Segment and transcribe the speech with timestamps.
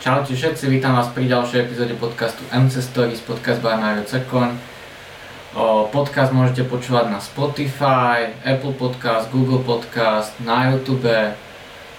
[0.00, 4.56] Čaute všetci, vítam vás pri ďalšej epizóde podcastu MC Stories, podcast by Mario Cekoň.
[5.92, 11.04] Podcast môžete počúvať na Spotify, Apple Podcast, Google Podcast, na YouTube,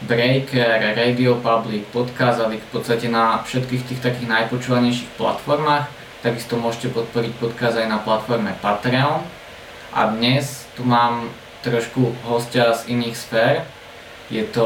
[0.10, 5.86] Breaker, Radio Public, Podcast Addict, v podstate na všetkých tých takých najpočúvanejších platformách.
[6.25, 9.21] Takisto môžete podporiť podcast aj na platforme Patreon.
[9.93, 11.29] A dnes tu mám
[11.61, 13.61] trošku hostia z iných sfér.
[14.33, 14.65] Je to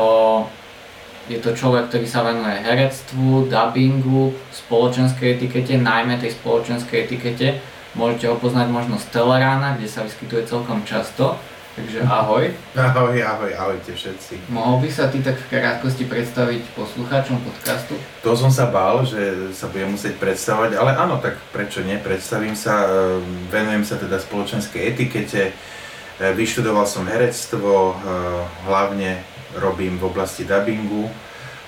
[1.26, 7.58] je to človek, ktorý sa venuje herectvu, dubbingu, spoločenskej etikete, najmä tej spoločenskej etikete.
[7.98, 11.40] Môžete ho poznať možno z Telerána, kde sa vyskytuje celkom často.
[11.76, 12.56] Takže ahoj.
[12.72, 14.48] Ahoj, ahoj, ahojte všetci.
[14.48, 18.00] Mohol by sa ty tak v krátkosti predstaviť poslucháčom podcastu?
[18.24, 22.56] To som sa bál, že sa budem musieť predstavať, ale áno, tak prečo nie, predstavím
[22.56, 29.20] sa, ehm, venujem sa teda spoločenskej etikete, ehm, vyštudoval som herectvo, ehm, hlavne
[29.60, 31.12] robím v oblasti dubbingu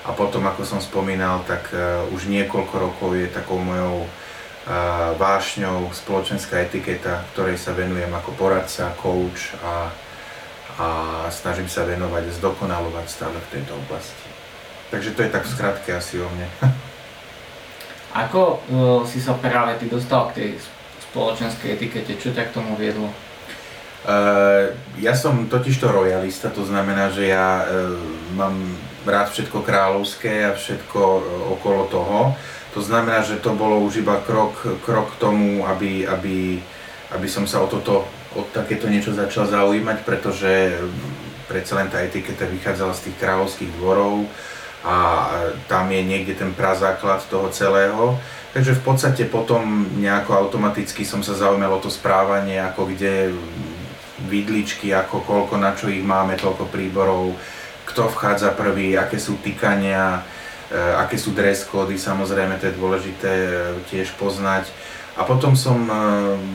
[0.08, 5.92] a potom, ako som spomínal, tak uh, už niekoľko rokov je takou mojou uh, vášňou
[5.92, 9.92] spoločenská etiketa, ktorej sa venujem ako poradca, coach a,
[10.80, 10.88] a
[11.28, 14.32] snažím sa venovať, zdokonalovať stále v tejto oblasti.
[14.88, 16.48] Takže to je tak v skratke asi o mne.
[18.24, 20.50] Ako uh, si sa práve ty dostal k tej
[21.12, 22.16] spoločenskej etikete?
[22.16, 23.12] Čo ťa k tomu viedlo?
[24.08, 24.72] Uh,
[25.04, 28.00] ja som totižto royalista, to znamená, že ja uh,
[28.40, 28.56] mám
[29.08, 31.22] rád všetko kráľovské a všetko uh,
[31.58, 32.20] okolo toho.
[32.78, 34.54] To znamená, že to bolo už iba krok,
[34.86, 36.62] krok k tomu, aby, aby,
[37.16, 38.06] aby som sa o toto,
[38.38, 40.78] o takéto niečo začal zaujímať, pretože
[41.50, 44.28] predsa len tá etiketa vychádzala z tých kráľovských dvorov
[44.86, 44.96] a
[45.66, 48.20] tam je niekde ten prazáklad toho celého.
[48.54, 53.34] Takže v podstate potom nejako automaticky som sa zaujímal o to správanie, ako kde
[54.28, 57.34] vidličky, ako koľko, na čo ich máme, toľko príborov,
[57.98, 60.22] kto vchádza prvý, aké sú týkania,
[60.70, 63.52] e, aké sú dress kódy, samozrejme to je dôležité e,
[63.90, 64.70] tiež poznať.
[65.18, 65.94] A potom som e,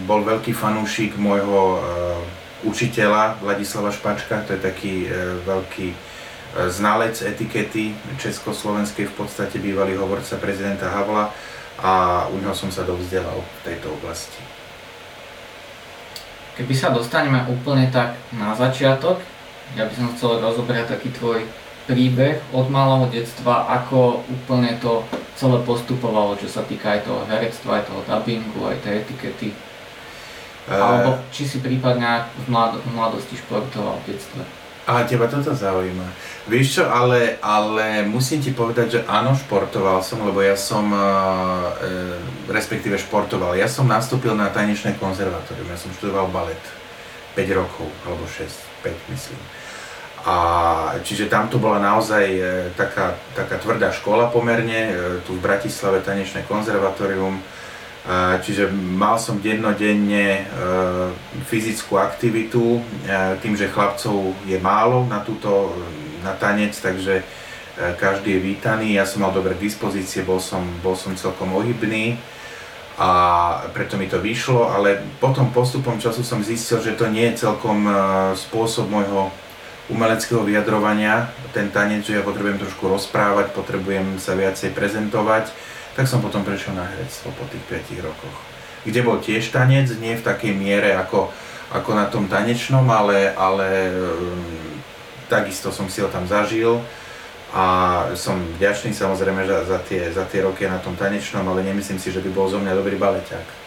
[0.07, 1.83] bol veľký fanúšik môjho
[2.63, 4.95] učiteľa Vladislava Špačka, to je taký
[5.43, 5.91] veľký
[6.71, 7.91] znalec etikety
[8.23, 11.35] československej, v podstate bývalý hovorca prezidenta Havla
[11.83, 11.93] a
[12.31, 14.39] u neho som sa dovzdelal v tejto oblasti.
[16.55, 19.19] Keby sa dostaneme úplne tak na začiatok,
[19.77, 21.45] ja by som chcel rozobrať taký tvoj
[21.87, 25.03] príbeh od malého detstva, ako úplne to
[25.35, 29.51] celé postupovalo, čo sa týka aj toho herectva, aj toho dubbingu, aj tej etikety.
[30.63, 32.55] Uh, Alebo či si prípadne v
[32.95, 34.43] mladosti športoval v detstve.
[34.83, 36.07] A teba toto zaujíma.
[36.51, 40.99] Vieš čo, ale, ale musím ti povedať, že áno, športoval som, lebo ja som, e,
[42.51, 46.59] respektíve športoval, ja som nastúpil na tanečné konzervatórium, ja som študoval balet
[47.39, 48.43] 5 rokov, alebo 6,
[48.83, 49.41] 5 myslím.
[50.23, 50.37] A
[51.03, 52.43] čiže tam to bola naozaj e,
[52.79, 54.93] taká, taká tvrdá škola pomerne, e,
[55.27, 57.43] tu v Bratislave tanečné konzervatórium,
[58.43, 60.45] Čiže mal som dennodenne e,
[61.47, 65.71] fyzickú aktivitu, e, tým, že chlapcov je málo na, túto,
[66.27, 67.25] na tanec, takže e,
[67.95, 68.99] každý je vítaný.
[68.99, 72.19] Ja som mal dobré dispozície, bol som, bol som celkom ohybný
[73.03, 73.09] a
[73.75, 77.83] preto mi to vyšlo, ale potom postupom času som zistil, že to nie je celkom
[78.39, 79.35] spôsob môjho
[79.91, 85.51] umeleckého vyjadrovania, ten tanec, že ja potrebujem trošku rozprávať, potrebujem sa viacej prezentovať
[85.93, 88.37] tak som potom prešiel na herectvo po tých 5 rokoch.
[88.83, 91.29] Kde bol tiež tanec, nie v takej miere ako,
[91.71, 94.41] ako na tom tanečnom, ale, ale um,
[95.29, 96.81] takisto som si ho tam zažil
[97.53, 97.65] a
[98.17, 102.09] som vďačný samozrejme za, za, tie, za tie roky na tom tanečnom, ale nemyslím si,
[102.09, 103.61] že by bol zo mňa dobrý baleťák.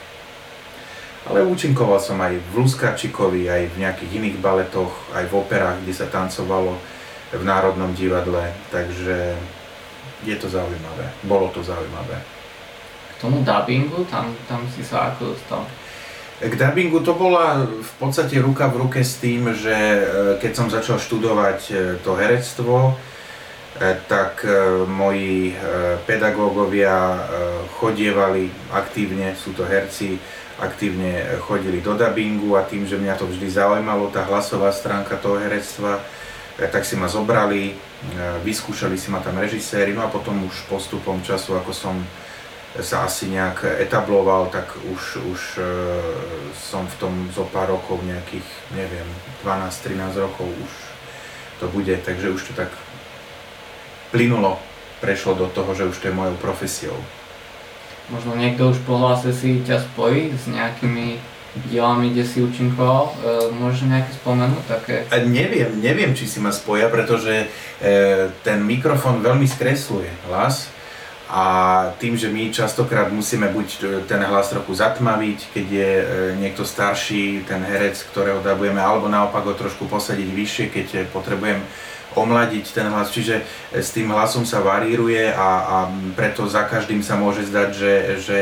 [1.29, 5.93] Ale účinkoval som aj v Luskačikovi, aj v nejakých iných baletoch, aj v operách, kde
[5.93, 6.77] sa tancovalo
[7.33, 9.37] v Národnom divadle, takže
[10.25, 11.05] je to zaujímavé.
[11.25, 12.21] Bolo to zaujímavé.
[13.17, 15.61] K tomu dubbingu, tam, tam si sa ako dostal?
[16.41, 20.01] K dubbingu to bola v podstate ruka v ruke s tým, že e,
[20.41, 21.73] keď som začal študovať e,
[22.03, 22.97] to herectvo,
[24.07, 24.47] tak
[24.87, 25.51] moji
[26.07, 26.95] pedagógovia
[27.75, 30.15] chodievali aktívne, sú to herci,
[30.63, 35.35] aktívne chodili do dubbingu a tým, že mňa to vždy zaujímalo, tá hlasová stránka toho
[35.43, 35.99] herectva,
[36.55, 37.75] tak si ma zobrali,
[38.47, 41.95] vyskúšali si ma tam režiséri, no a potom už postupom času, ako som
[42.79, 45.71] sa asi nejak etabloval, tak už, už e,
[46.51, 48.43] som v tom zo pár rokov nejakých,
[48.75, 49.07] neviem,
[49.47, 50.71] 12-13 rokov už
[51.63, 52.67] to bude, takže už to tak
[54.15, 54.55] plynulo,
[55.03, 56.95] prešlo do toho, že už to je mojou profesiou.
[58.07, 61.19] Možno niekto už po hlase si ťa spojí s nejakými
[61.67, 63.13] dielami, kde si účinkoval, e,
[63.55, 64.95] môžeš nejaké spomenúť také?
[65.07, 67.47] A neviem, neviem, či si ma spoja, pretože e,
[68.43, 70.74] ten mikrofón veľmi skresluje hlas
[71.25, 71.43] a
[71.97, 73.67] tým, že my častokrát musíme buď
[74.05, 76.05] ten hlas trochu zatmaviť, keď je e,
[76.37, 81.57] niekto starší, ten herec, ktorého dabujeme, alebo naopak ho trošku posadiť vyššie, keď potrebujem
[82.13, 83.41] omladiť ten hlas, čiže
[83.73, 85.77] s tým hlasom sa varíruje a, a
[86.13, 88.37] preto za každým sa môže zdať, že, že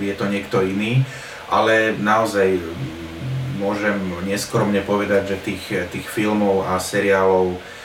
[0.00, 1.04] je to niekto iný,
[1.46, 2.58] ale naozaj
[3.60, 3.94] môžem
[4.26, 5.64] neskromne povedať, že tých,
[5.94, 7.81] tých filmov a seriálov E,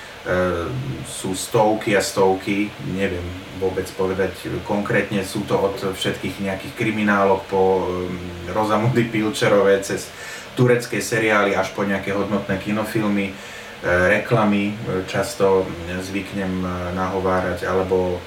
[1.07, 3.23] sú stovky a stovky, neviem
[3.63, 7.83] vôbec povedať konkrétne, sú to od všetkých nejakých kriminálok po e,
[8.53, 10.11] Rozamundy Pilčerové cez
[10.53, 13.33] turecké seriály až po nejaké hodnotné kinofilmy, e,
[13.87, 14.75] reklamy
[15.07, 15.65] často
[16.03, 16.61] zvyknem
[16.93, 18.19] nahovárať, alebo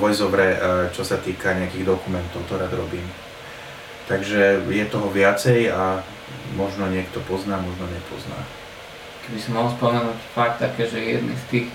[0.00, 0.48] voiceovre,
[0.96, 3.04] čo sa týka nejakých dokumentov, to rád robím.
[4.08, 6.00] Takže je toho viacej a
[6.56, 8.40] možno niekto pozná, možno nepozná
[9.28, 11.68] by som mohol spomenúť fakt také, že jedný z tých,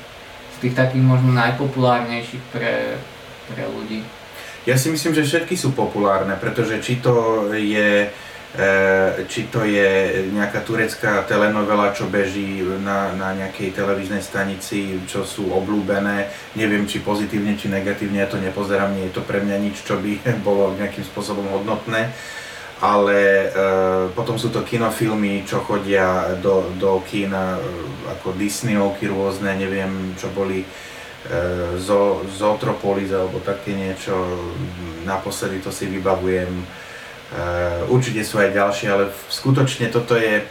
[0.55, 2.97] z tých takých možno najpopulárnejších pre,
[3.53, 4.01] pre ľudí.
[4.65, 8.09] Ja si myslím, že všetky sú populárne, pretože či to je
[8.57, 8.67] e,
[9.29, 15.53] či to je nejaká turecká telenovela, čo beží na, na nejakej televíznej stanici, čo sú
[15.53, 19.85] oblúbené, neviem či pozitívne, či negatívne, ja to nepozerám, nie je to pre mňa nič,
[19.85, 22.09] čo by bolo nejakým spôsobom hodnotné
[22.85, 23.47] ale e,
[24.13, 27.61] potom sú to kinofilmy, čo chodia do, do kína, e,
[28.13, 30.67] ako Disneyovky rôzne, neviem, čo boli e,
[31.81, 34.13] zo, Zootropolis alebo také niečo,
[35.01, 36.53] naposledy to si vybavujem.
[36.61, 36.65] E,
[37.89, 40.45] určite sú aj ďalšie, ale skutočne toto je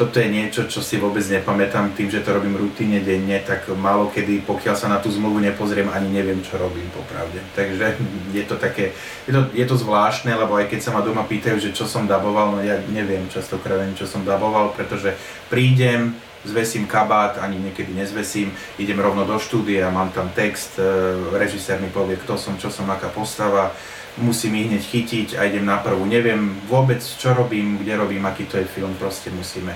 [0.00, 4.08] toto je niečo, čo si vôbec nepamätám tým, že to robím rutínne denne, tak málo
[4.08, 7.36] kedy, pokiaľ sa na tú zmluvu nepozriem, ani neviem, čo robím popravde.
[7.52, 8.00] Takže
[8.32, 8.96] je to také,
[9.28, 12.08] je to, je to zvláštne, lebo aj keď sa ma doma pýtajú, že čo som
[12.08, 15.12] daboval, no ja neviem častokrát ani čo som daboval, pretože
[15.52, 16.16] prídem,
[16.48, 20.88] zvesím kabát, ani niekedy nezvesím, idem rovno do štúdia, mám tam text, e,
[21.36, 23.76] režisér mi povie, kto som, čo som, aká postava,
[24.20, 26.04] musím ich hneď chytiť a idem na prvú.
[26.04, 29.72] Neviem vôbec, čo robím, kde robím, aký to je film, proste musíme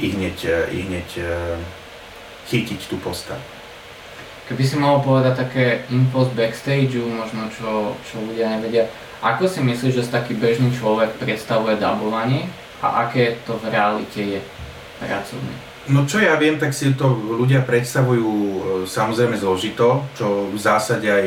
[0.00, 1.24] ich hneď, e, ich hneď e,
[2.48, 3.40] chytiť tú postavu.
[4.50, 8.90] Keby si mohol povedať také info z backstage, možno čo, čo ľudia nevedia,
[9.22, 12.50] ako si myslíš, že taký bežný človek predstavuje dabovanie
[12.82, 14.40] a aké to v realite je
[14.98, 15.54] pracovné?
[15.90, 18.58] No čo ja viem, tak si to ľudia predstavujú e,
[18.90, 21.26] samozrejme zložito, čo v zásade aj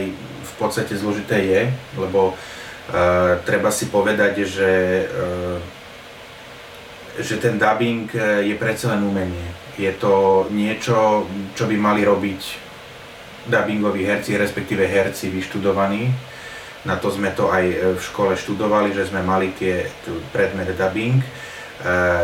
[0.54, 1.62] v podstate zložité je,
[1.98, 2.38] lebo uh,
[3.42, 4.72] treba si povedať, že,
[5.10, 5.58] uh,
[7.18, 9.50] že ten dubbing e, je predsa len umenie.
[9.78, 12.42] Je to niečo, čo by mali robiť
[13.50, 16.10] dubbingoví herci, respektíve herci vyštudovaní.
[16.90, 19.86] Na to sme to aj v škole študovali, že sme mali tie
[20.34, 21.22] predmet dubbing.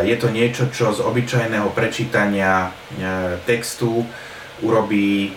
[0.03, 2.73] Je to niečo, čo z obyčajného prečítania
[3.47, 4.03] textu
[4.63, 5.31] urobí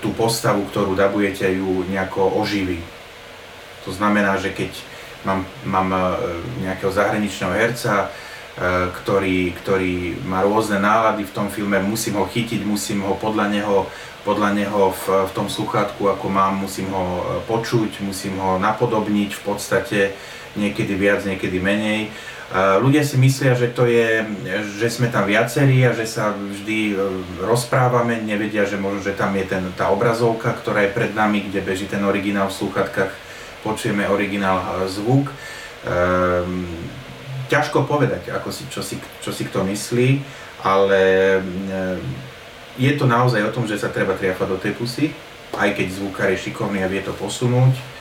[0.00, 2.80] tú postavu, ktorú dabujete, ju nejako oživí.
[3.88, 4.72] To znamená, že keď
[5.24, 6.00] mám, mám e,
[6.68, 8.08] nejakého zahraničného herca, e,
[9.02, 9.94] ktorý, ktorý
[10.28, 13.88] má rôzne nálady v tom filme, musím ho chytiť, musím ho podľa neho,
[14.22, 19.42] podľa neho v, v tom sluchátku, ako mám, musím ho počuť, musím ho napodobniť v
[19.42, 20.00] podstate
[20.56, 22.08] niekedy viac, niekedy menej
[22.56, 24.24] Ľudia si myslia, že to je,
[24.80, 27.04] že sme tam viacerí a že sa vždy e,
[27.44, 31.60] rozprávame, nevedia, že možno, že tam je ten, tá obrazovka, ktorá je pred nami, kde
[31.60, 33.12] beží ten originál v slúchatkách,
[33.60, 35.28] počujeme originál e, zvuk.
[35.84, 36.72] Ehm,
[37.52, 40.24] ťažko povedať, ako si, čo, si, čo si kto myslí,
[40.64, 41.00] ale
[41.36, 41.40] e,
[42.80, 45.12] je to naozaj o tom, že sa treba triafať do tej pusy,
[45.52, 47.97] aj keď zvukár je šikovný a vie to posunúť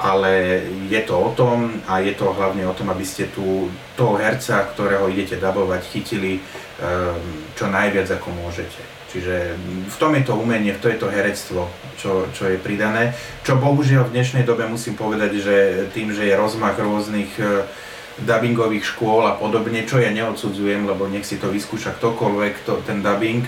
[0.00, 4.16] ale je to o tom a je to hlavne o tom, aby ste tu toho
[4.16, 6.42] herca, ktorého idete dabovať, chytili um,
[7.52, 8.80] čo najviac ako môžete.
[9.12, 9.60] Čiže
[9.92, 11.68] v tom je to umenie, v tom je to herectvo,
[12.00, 13.12] čo, čo je pridané.
[13.44, 15.56] Čo bohužiaľ v dnešnej dobe musím povedať, že
[15.92, 17.68] tým, že je rozmach rôznych uh,
[18.24, 23.04] dubbingových škôl a podobne, čo ja neodsudzujem, lebo nech si to vyskúša ktokoľvek, to, ten
[23.04, 23.44] dubbing,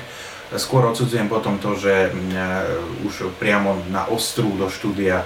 [0.61, 5.25] skôr odsudzujem potom to, že uh, už priamo na ostru do štúdia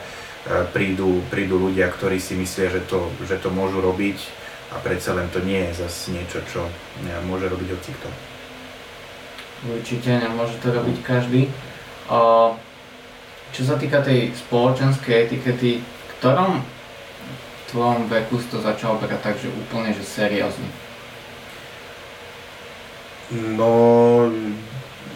[0.72, 4.16] prídu, prídu ľudia, ktorí si myslia, že to, že to môžu robiť
[4.72, 6.64] a predsa len to nie je zase niečo, čo
[7.28, 8.08] môže robiť hocikto.
[9.68, 11.50] Určite nemôže to robiť každý.
[13.48, 15.80] Čo sa týka tej spoločenskej etikety,
[16.18, 20.68] ktorom v tvojom veku si to začal brať tak, že úplne že seriózne?
[23.28, 24.24] No,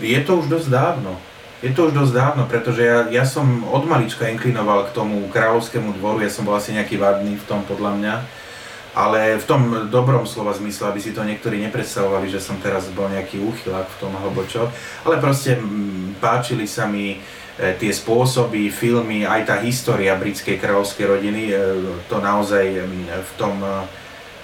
[0.00, 1.16] je to už dosť dávno.
[1.62, 5.94] Je to už dosť dávno, pretože ja, ja som od malička inklinoval k tomu kráľovskému
[5.94, 8.14] dvoru, ja som bol asi nejaký vadný v tom podľa mňa,
[8.98, 13.06] ale v tom dobrom slova zmysle, aby si to niektorí nepredstavovali, že som teraz bol
[13.06, 14.74] nejaký úchylák v tom alebo čo,
[15.06, 15.54] ale proste
[16.18, 17.22] páčili sa mi
[17.56, 21.54] tie spôsoby, filmy, aj tá história britskej kráľovskej rodiny,
[22.10, 22.64] to naozaj
[23.06, 23.62] v tom,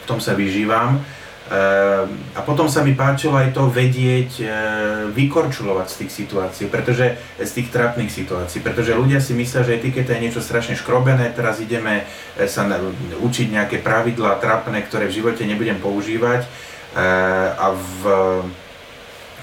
[0.01, 1.03] v tom sa vyžívam.
[1.49, 4.51] Ehm, a potom sa mi páčilo aj to vedieť ehm,
[5.17, 10.13] vykorčulovať z tých situácií, pretože, z tých trápnych situácií, pretože ľudia si myslia, že etiketa
[10.13, 12.05] je niečo strašne škrobené, teraz ideme
[12.37, 12.69] e, sa
[13.25, 16.45] učiť nejaké pravidlá trápne, ktoré v živote nebudem používať.
[16.45, 18.01] Ehm, a v,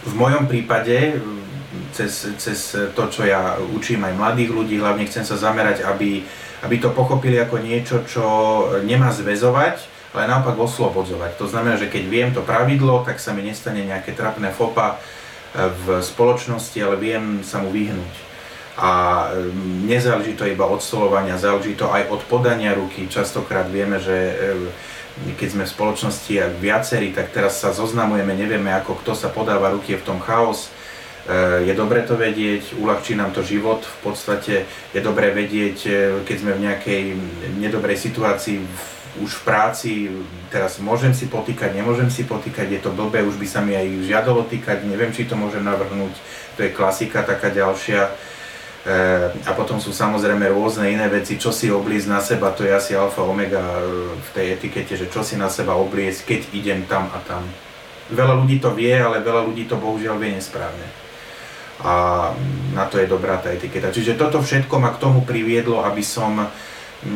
[0.06, 1.18] v mojom prípade,
[1.90, 6.22] cez, cez to, čo ja učím aj mladých ľudí, hlavne chcem sa zamerať, aby,
[6.62, 8.26] aby to pochopili ako niečo, čo
[8.86, 11.36] nemá zväzovať, ale naopak oslobodzovať.
[11.36, 15.68] To znamená, že keď viem to pravidlo, tak sa mi nestane nejaké trapné fopa e,
[15.68, 18.16] v spoločnosti, ale viem sa mu vyhnúť.
[18.80, 18.92] A
[19.36, 19.52] e,
[19.84, 23.12] nezáleží to iba od stolovania, záleží to aj od podania ruky.
[23.12, 24.34] Častokrát vieme, že e,
[25.36, 29.96] keď sme v spoločnosti viacerí, tak teraz sa zoznamujeme, nevieme ako kto sa podáva ruky,
[29.96, 30.72] je v tom chaos.
[31.66, 33.82] Je dobre to vedieť, uľahčí nám to život.
[33.82, 35.78] V podstate je dobre vedieť,
[36.22, 37.04] keď sme v nejakej
[37.58, 39.92] nedobrej situácii, v už v práci,
[40.52, 43.88] teraz môžem si potýkať, nemôžem si potýkať, je to blbé, už by sa mi aj
[44.04, 46.12] žiadalo týkať, neviem, či to môžem navrhnúť,
[46.60, 48.12] to je klasika taká ďalšia.
[48.12, 48.12] E,
[49.32, 52.92] a potom sú samozrejme rôzne iné veci, čo si obliecť na seba, to je asi
[52.92, 57.08] alfa omega e, v tej etikete, že čo si na seba obliecť, keď idem tam
[57.16, 57.48] a tam.
[58.12, 60.88] Veľa ľudí to vie, ale veľa ľudí to bohužiaľ vie nesprávne.
[61.82, 62.32] A
[62.72, 63.92] na to je dobrá tá etiketa.
[63.92, 66.48] Čiže toto všetko ma k tomu priviedlo, aby som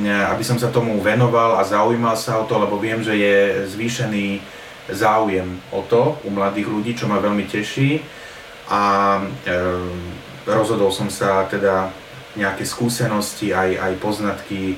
[0.06, 4.42] aby som sa tomu venoval a zaujímal sa o to, lebo viem, že je zvýšený
[4.90, 8.02] záujem o to u mladých ľudí, čo ma veľmi teší.
[8.70, 8.82] A
[9.18, 9.56] e,
[10.46, 11.90] rozhodol som sa teda
[12.38, 14.76] nejaké skúsenosti, aj, aj poznatky e,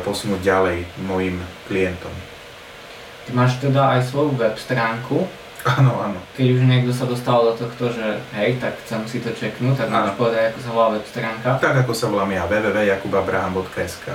[0.00, 1.36] posunúť ďalej mojim
[1.68, 2.12] klientom.
[3.28, 5.28] Ty máš teda aj svoju web stránku,
[5.62, 6.18] Áno, áno.
[6.34, 9.94] Keď už niekto sa dostal do tohto, že hej, tak chcem si to čeknúť, tak
[9.94, 11.48] môžeš povedať, ako sa volá web stránka.
[11.62, 14.06] Tak ako sa volám ja, www.jakubabraham.sk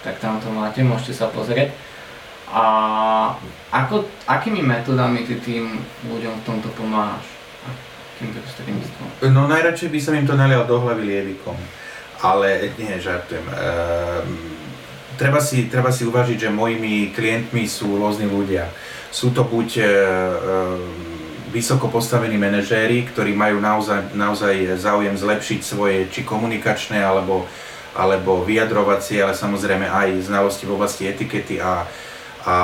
[0.00, 1.76] Tak tam to máte, môžete sa pozrieť.
[2.48, 2.64] A
[3.68, 5.76] ako, akými metodami ty tým
[6.08, 7.24] ľuďom v tomto pomáhaš?
[8.16, 9.28] Akým prostredníctvom?
[9.28, 11.56] No najradšej by som im to nalial do hlavy lievikom.
[12.24, 13.44] Ale nie, žartujem.
[13.44, 14.56] Ehm,
[15.20, 18.72] treba, si, treba si uvažiť, že mojimi klientmi sú rôzni ľudia
[19.12, 19.88] sú to buď e, e,
[21.52, 27.44] vysoko postavení manažéri, ktorí majú naozaj, naozaj záujem zlepšiť svoje či komunikačné alebo,
[27.92, 31.84] alebo vyjadrovacie, ale samozrejme aj znalosti v oblasti etikety a,
[32.48, 32.54] a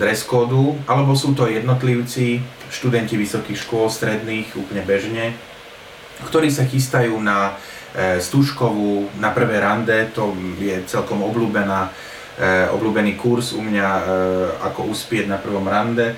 [0.00, 2.40] dress kódu, alebo sú to jednotlivci,
[2.72, 5.36] študenti vysokých škôl, stredných, úplne bežne,
[6.24, 7.60] ktorí sa chystajú na
[7.92, 11.92] e, stúžkovú, na prvé rande, to je celkom obľúbená
[12.72, 14.02] obľúbený kurz u mňa e,
[14.72, 16.14] ako uspieť na prvom rande, e,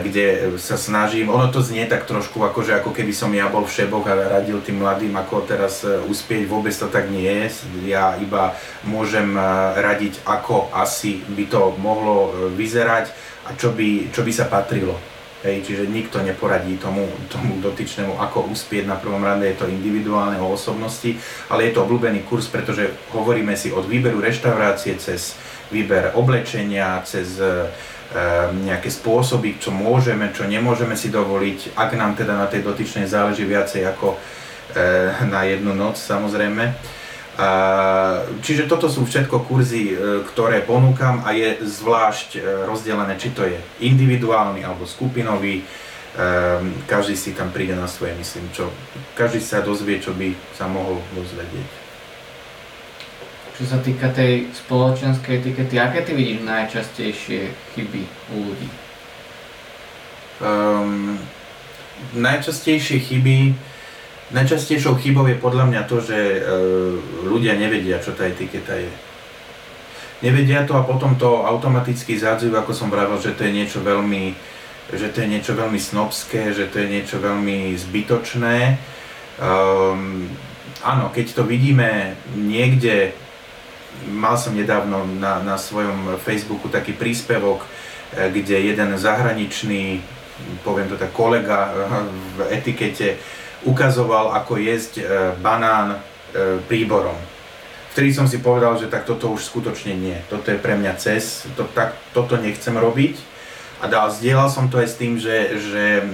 [0.00, 3.68] kde sa snažím, ono to znie tak trošku ako, že ako keby som ja bol
[3.68, 7.64] v šeboch a radil tým mladým, ako teraz uspieť, vôbec to tak nie je.
[7.88, 8.56] Ja iba
[8.88, 9.36] môžem
[9.76, 13.12] radiť, ako asi by to mohlo vyzerať
[13.44, 15.13] a čo by, čo by sa patrilo.
[15.44, 20.40] Hej, čiže nikto neporadí tomu, tomu dotyčnému, ako uspieť na prvom rande, je to individuálne
[20.40, 21.20] o osobnosti,
[21.52, 25.36] ale je to obľúbený kurz, pretože hovoríme si od výberu reštaurácie cez
[25.68, 27.68] výber oblečenia, cez e,
[28.64, 33.44] nejaké spôsoby, čo môžeme, čo nemôžeme si dovoliť, ak nám teda na tej dotyčnej záleží
[33.44, 34.18] viacej ako e,
[35.28, 36.72] na jednu noc samozrejme.
[38.46, 43.42] Čiže toto sú všetko kurzy, e, ktoré ponúkam a je zvlášť e, rozdelené, či to
[43.42, 45.66] je individuálny alebo skupinový.
[46.14, 48.70] Ehm, každý si tam príde na svoje, myslím, čo
[49.18, 51.70] každý sa dozvie, čo by sa mohol dozvedieť.
[53.58, 58.68] Čo sa týka tej spoločenskej etikety, aké ty vidíš najčastejšie chyby u ľudí?
[60.38, 61.18] Um,
[62.14, 63.58] najčastejšie chyby
[64.34, 66.40] Najčastejšou chybou je podľa mňa to, že e,
[67.22, 68.90] ľudia nevedia, čo tá etiketa je.
[70.26, 74.34] Nevedia to a potom to automaticky zádzujú, ako som vravel, že to je niečo veľmi,
[74.90, 78.74] že to je niečo veľmi snobské, že to je niečo veľmi zbytočné.
[79.38, 80.26] Um,
[80.82, 83.14] áno, keď to vidíme niekde,
[84.10, 90.02] mal som nedávno na, na svojom Facebooku taký príspevok, e, kde jeden zahraničný,
[90.66, 91.70] poviem to tak, kolega
[92.34, 93.22] v etikete
[93.64, 95.04] ukazoval, ako jesť e,
[95.40, 95.98] banán e,
[96.68, 97.16] príborom.
[97.94, 100.18] Vtedy som si povedal, že tak toto už skutočne nie.
[100.26, 103.34] Toto je pre mňa cez, to, tak, toto nechcem robiť.
[103.82, 106.04] A dal, zdieľal som to aj s tým, že, že e,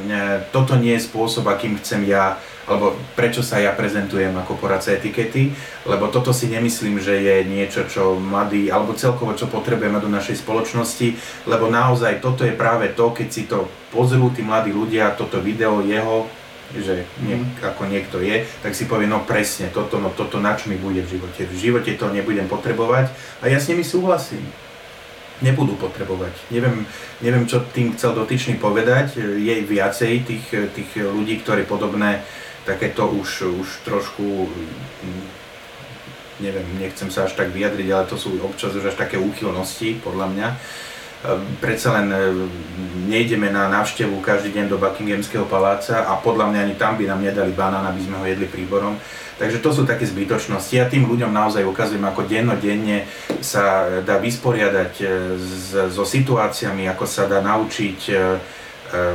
[0.50, 2.36] toto nie je spôsob, akým chcem ja,
[2.70, 5.50] alebo prečo sa ja prezentujem ako poradca etikety,
[5.86, 10.42] lebo toto si nemyslím, že je niečo, čo mladí, alebo celkovo, čo potrebujeme do našej
[10.42, 11.18] spoločnosti,
[11.50, 15.82] lebo naozaj toto je práve to, keď si to pozrú tí mladí ľudia, toto video
[15.82, 16.30] jeho,
[16.76, 17.66] že nie, mm.
[17.66, 21.02] ako niekto je, tak si povie, no presne, toto, no toto na čo mi bude
[21.02, 21.42] v živote.
[21.50, 23.10] V živote to nebudem potrebovať
[23.42, 24.46] a ja s nimi súhlasím.
[25.40, 26.36] Nebudú potrebovať.
[26.52, 26.84] Neviem,
[27.24, 29.16] neviem čo tým chcel dotyčný povedať.
[29.40, 30.46] Je viacej tých,
[30.76, 32.20] tých ľudí, ktorí podobné
[32.68, 34.52] takéto už, už trošku
[36.40, 40.26] neviem, nechcem sa až tak vyjadriť, ale to sú občas už až také úchylnosti, podľa
[40.32, 40.48] mňa.
[41.60, 42.48] Predsa len ehm,
[43.12, 47.20] nejdeme na návštevu každý deň do Buckinghamského paláca a podľa mňa ani tam by nám
[47.20, 48.96] nedali banán, aby sme ho jedli príborom.
[49.36, 50.72] Takže to sú také zbytočnosti.
[50.72, 53.04] Ja tým ľuďom naozaj ukazujem, ako dennodenne
[53.44, 55.04] sa dá vysporiadať e,
[55.92, 58.18] so situáciami, ako sa dá naučiť e, e,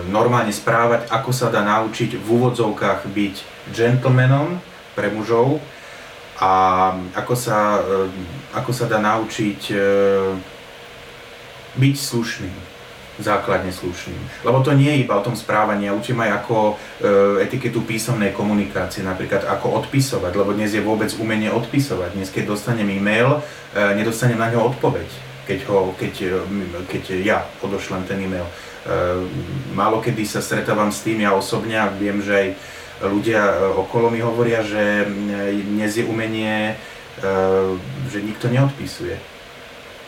[0.09, 3.35] normálne správať, ako sa dá naučiť v úvodzovkách byť
[3.73, 4.61] gentlemanom
[4.93, 5.57] pre mužov,
[6.35, 7.79] a ako sa,
[8.51, 9.71] ako sa dá naučiť
[11.75, 12.57] byť slušným,
[13.19, 14.43] základne slušným.
[14.43, 18.35] Lebo to nie je iba o tom správaní, ja učím aj ako eh, etiketu písomnej
[18.35, 22.15] komunikácie, napríklad ako odpisovať, lebo dnes je vôbec umenie odpisovať.
[22.15, 23.39] Dnes, keď dostanem e-mail,
[23.75, 25.09] nedostanem na ňo odpoveď,
[25.43, 26.43] keď, ho, keď,
[26.87, 28.47] keď ja odošlem ten e-mail.
[29.73, 32.47] Málo kedy sa stretávam s tým ja osobne a viem, že aj
[33.03, 35.03] ľudia e, okolo mi hovoria, že
[35.67, 37.25] dnes je umenie, e,
[38.07, 39.19] že nikto neodpisuje.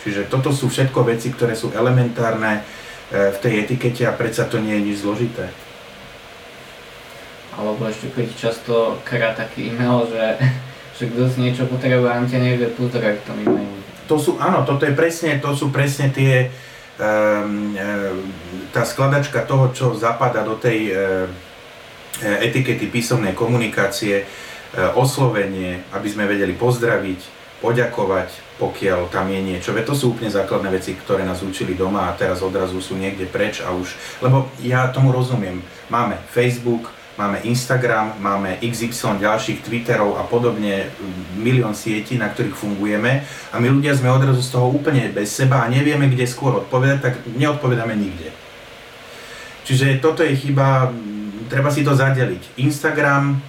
[0.08, 2.64] Čiže toto sú všetko veci, ktoré sú elementárne
[3.12, 5.52] e, v tej etikete a predsa to nie je nič zložité.
[7.60, 10.40] Alebo ešte keď často krát taký e-mail, že,
[11.04, 13.84] že kto si niečo potrebuje, ani ťa nevie pozerať v tom e-maili.
[14.08, 16.48] To sú, áno, toto je presne, to sú presne tie,
[16.96, 17.76] um,
[18.72, 20.96] tá skladačka toho, čo zapada do tej
[22.18, 24.26] E, etikety písomnej komunikácie, e,
[24.98, 27.20] oslovenie, aby sme vedeli pozdraviť,
[27.62, 29.74] poďakovať, pokiaľ tam je niečo.
[29.74, 33.26] Veď to sú úplne základné veci, ktoré nás učili doma a teraz odrazu sú niekde
[33.26, 33.98] preč a už...
[34.22, 35.62] Lebo ja tomu rozumiem.
[35.90, 40.94] Máme Facebook, máme Instagram, máme XY ďalších Twitterov a podobne,
[41.34, 45.66] milión sietí, na ktorých fungujeme a my ľudia sme odrazu z toho úplne bez seba
[45.66, 48.30] a nevieme, kde skôr odpovedať, tak neodpovedáme nikde.
[49.66, 50.94] Čiže toto je chyba
[51.48, 52.60] treba si to zadeliť.
[52.62, 53.40] Instagram,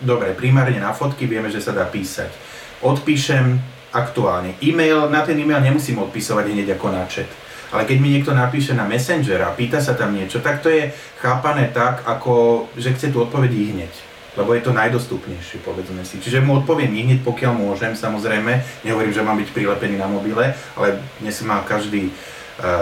[0.00, 2.51] dobre, primárne na fotky vieme, že sa dá písať.
[2.82, 3.62] Odpíšem
[3.94, 4.58] aktuálne.
[4.60, 7.28] E-mail, na ten e-mail nemusím odpisovať hneď ako na chat.
[7.72, 10.92] Ale keď mi niekto napíše na Messenger a pýta sa tam niečo, tak to je
[11.24, 13.92] chápané tak, ako že chce tu odpoveď hneď.
[14.36, 16.20] Lebo je to najdostupnejšie, povedzme si.
[16.20, 18.84] Čiže mu odpoviem hneď, pokiaľ môžem, samozrejme.
[18.84, 22.12] Nehovorím, že mám byť prilepený na mobile, ale dnes má každý
[22.52, 22.72] E,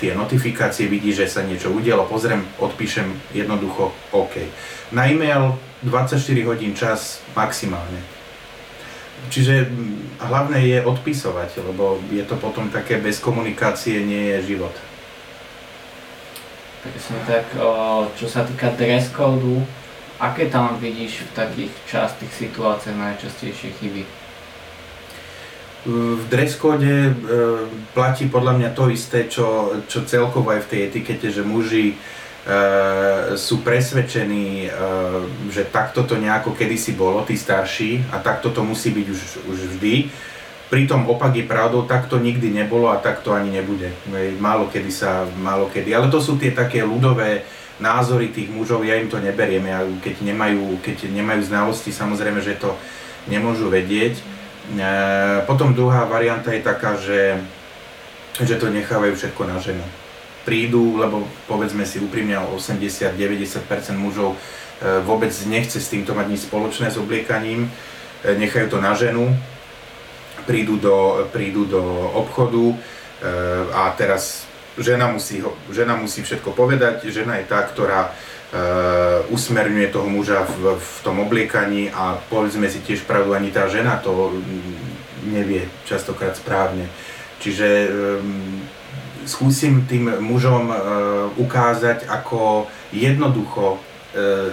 [0.00, 4.48] tie notifikácie, vidí, že sa niečo udialo, pozriem, odpíšem jednoducho OK.
[4.96, 6.18] Na e-mail 24
[6.48, 8.13] hodín čas maximálne.
[9.32, 9.66] Čiže
[10.20, 14.74] hlavné je odpisovať, lebo je to potom také bez komunikácie nie je život.
[16.84, 17.48] Presne tak,
[18.20, 19.64] čo sa týka dress code,
[20.20, 24.04] aké tam vidíš v takých častých situáciách najčastejšie chyby?
[25.84, 27.12] v dress code e,
[27.92, 32.00] platí podľa mňa to isté, čo, čo celkovo aj v tej etikete, že muži
[33.40, 34.70] sú presvedčení, e,
[35.48, 39.58] že takto to nejako kedysi bolo, tí starší, a takto to musí byť už, už
[39.76, 40.12] vždy.
[40.68, 43.88] Pritom opak je pravdou, tak nikdy nebolo a tak to ani nebude.
[44.40, 45.96] Málo kedy sa, málo kedy.
[45.96, 47.48] Ale to sú tie také ľudové
[47.80, 49.64] názory tých mužov, ja im to neberiem.
[49.64, 52.76] Ja, keď, nemajú, keď nemajú znalosti, samozrejme, že to
[53.24, 54.20] nemôžu vedieť.
[54.20, 54.24] E,
[55.48, 57.40] potom druhá varianta je taká, že,
[58.36, 60.03] že to nechávajú všetko na ženu.
[60.44, 64.38] Prídu, lebo povedzme si úprimne 80-90% mužov e,
[65.00, 69.32] vôbec nechce s týmto mať nič spoločné s obliekaním, e, nechajú to na ženu,
[70.44, 71.80] prídu do, prídu do
[72.12, 72.76] obchodu
[73.72, 74.44] a teraz
[74.76, 75.40] žena musí,
[75.72, 78.12] žena musí všetko povedať, žena je tá, ktorá
[79.32, 83.98] usmerňuje toho muža v, v tom obliekaní a povedzme si tiež pravdu, ani tá žena
[83.98, 84.36] to
[85.26, 86.86] nevie častokrát správne.
[87.42, 87.66] Čiže
[89.26, 90.76] skúsim tým mužom uh,
[91.36, 94.52] ukázať, ako jednoducho uh,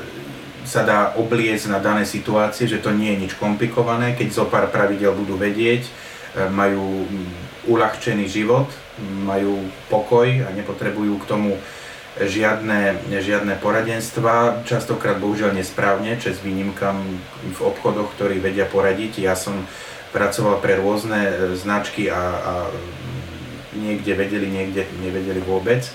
[0.61, 4.69] sa dá obliecť na dané situácie, že to nie je nič komplikované, keď zo pár
[4.69, 5.89] pravidel budú vedieť,
[6.53, 7.09] majú
[7.65, 8.69] uľahčený život,
[9.25, 9.57] majú
[9.89, 11.51] pokoj a nepotrebujú k tomu
[12.19, 16.97] žiadne, žiadne poradenstva, častokrát bohužiaľ nesprávne, čes výnimkám
[17.55, 19.23] v obchodoch, ktorí vedia poradiť.
[19.23, 19.63] Ja som
[20.11, 22.53] pracoval pre rôzne e, značky a, a
[23.77, 25.85] niekde vedeli, niekde nevedeli vôbec.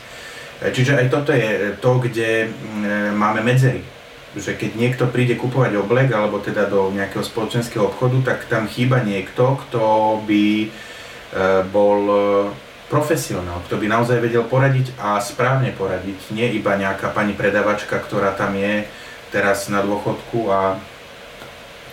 [0.63, 2.51] E, čiže aj toto je to, kde
[3.13, 3.85] máme medzery.
[4.37, 9.01] Že keď niekto príde kupovať oblek alebo teda do nejakého spoločenského obchodu, tak tam chýba
[9.01, 9.83] niekto, kto
[10.29, 10.69] by e,
[11.73, 12.01] bol
[12.87, 16.31] profesionál, kto by naozaj vedel poradiť a správne poradiť.
[16.31, 18.87] Nie iba nejaká pani predavačka, ktorá tam je,
[19.35, 20.79] teraz na dôchodku a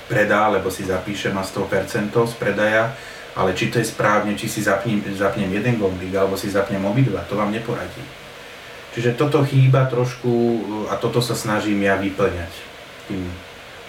[0.06, 2.94] predá, lebo si zapíše ma 100% z predaja,
[3.34, 7.26] ale či to je správne, či si zapnem, zapnem jeden gombík alebo si zapnem obidva,
[7.26, 8.02] to vám neporadí.
[8.94, 10.62] Čiže toto chýba trošku
[10.94, 12.54] a toto sa snažím ja vyplňať
[13.10, 13.26] tým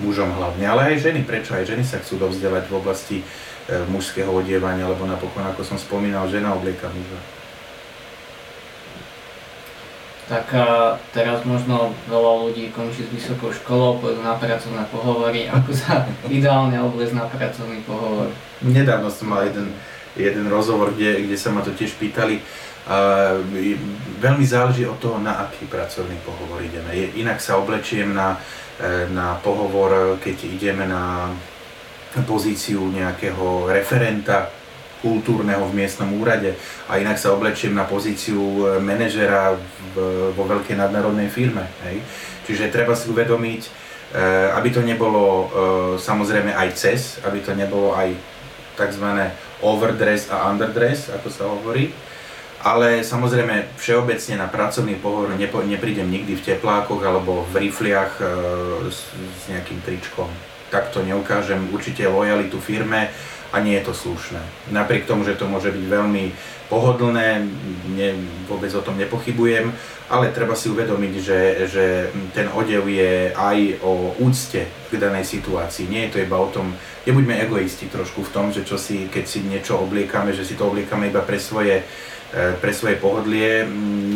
[0.01, 3.25] mužom hlavne, ale aj ženy, prečo aj ženy sa chcú dovzdelať v oblasti e,
[3.93, 7.21] mužského odievania, lebo napokon, ako som spomínal, žena oblieka muža.
[10.25, 15.53] Tak a teraz možno veľa ľudí končí s vysokou školou, pôjdu na pracovné pohovory.
[15.53, 18.33] Ako sa ideálne obliecť na pracovný pohovor?
[18.65, 19.77] Nedávno som mal jeden,
[20.17, 22.41] jeden rozhovor, kde, kde sa ma to tiež pýtali.
[22.85, 23.41] Uh,
[24.21, 27.13] veľmi záleží od toho, na aký pracovný pohovor ideme.
[27.21, 28.37] Inak sa oblečiem na,
[28.77, 31.33] e, na pohovor, keď ideme na
[32.29, 34.53] pozíciu nejakého referenta
[35.05, 36.57] kultúrneho v miestnom úrade
[36.89, 39.53] a inak sa oblečiem na pozíciu e, manažera
[40.33, 41.69] vo veľkej nadnárodnej firme.
[41.85, 42.01] Hej.
[42.49, 43.71] Čiže treba si uvedomiť, e,
[44.57, 45.47] aby to nebolo e,
[46.01, 48.17] samozrejme aj cez, aby to nebolo aj
[48.81, 49.07] tzv.
[49.61, 51.93] overdress a underdress, ako sa hovorí.
[52.65, 58.25] Ale samozrejme všeobecne na pracovný pohovor nepo, neprídem nikdy v teplákoch alebo v rifliach
[58.89, 60.33] s, s nejakým tričkom.
[60.73, 63.13] Takto neukážem určite lojalitu firme,
[63.55, 64.43] a nie je to slušné.
[64.75, 66.25] Napriek tomu, že to môže byť veľmi
[66.67, 67.47] pohodlné,
[67.95, 68.09] ne,
[68.51, 69.71] vôbec o tom nepochybujem,
[70.11, 71.41] ale treba si uvedomiť, že,
[71.71, 71.85] že
[72.35, 75.87] ten odev je aj o úcte k danej situácii.
[75.87, 76.75] Nie je to iba o tom,
[77.07, 80.67] nebuďme egoisti trošku v tom, že čo si, keď si niečo obliekame, že si to
[80.67, 81.87] obliekame iba pre svoje,
[82.35, 83.63] e, pre svoje pohodlie.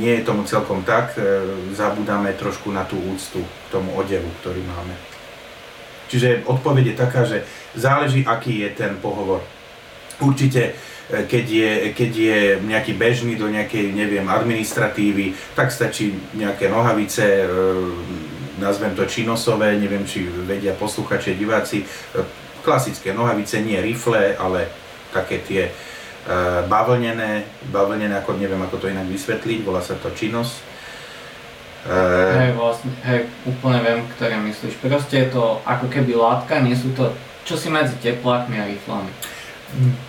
[0.02, 1.46] Nie je tomu celkom tak, e,
[1.78, 4.98] zabudáme trošku na tú úctu k tomu odevu, ktorý máme.
[6.08, 7.44] Čiže odpoveď je taká, že
[7.78, 9.40] záleží, aký je ten pohovor.
[10.18, 10.74] Určite,
[11.08, 17.22] e, keď je, keď je nejaký bežný do nejakej, neviem, administratívy, tak stačí nejaké nohavice,
[17.22, 17.46] e,
[18.58, 21.86] nazvem to činosové, neviem, či vedia posluchači, diváci, e,
[22.66, 24.68] klasické nohavice, nie rifle, ale
[25.14, 25.62] také tie
[26.68, 30.60] bavlnené, bavlnené, ako neviem, ako to inak vysvetliť, volá sa to činos
[31.88, 34.74] hej, vlastne, hej, úplne viem, ktoré myslíš.
[34.82, 37.14] Proste je to ako keby látka, nie sú to
[37.48, 39.08] čo si medzi teplákmi a riflami.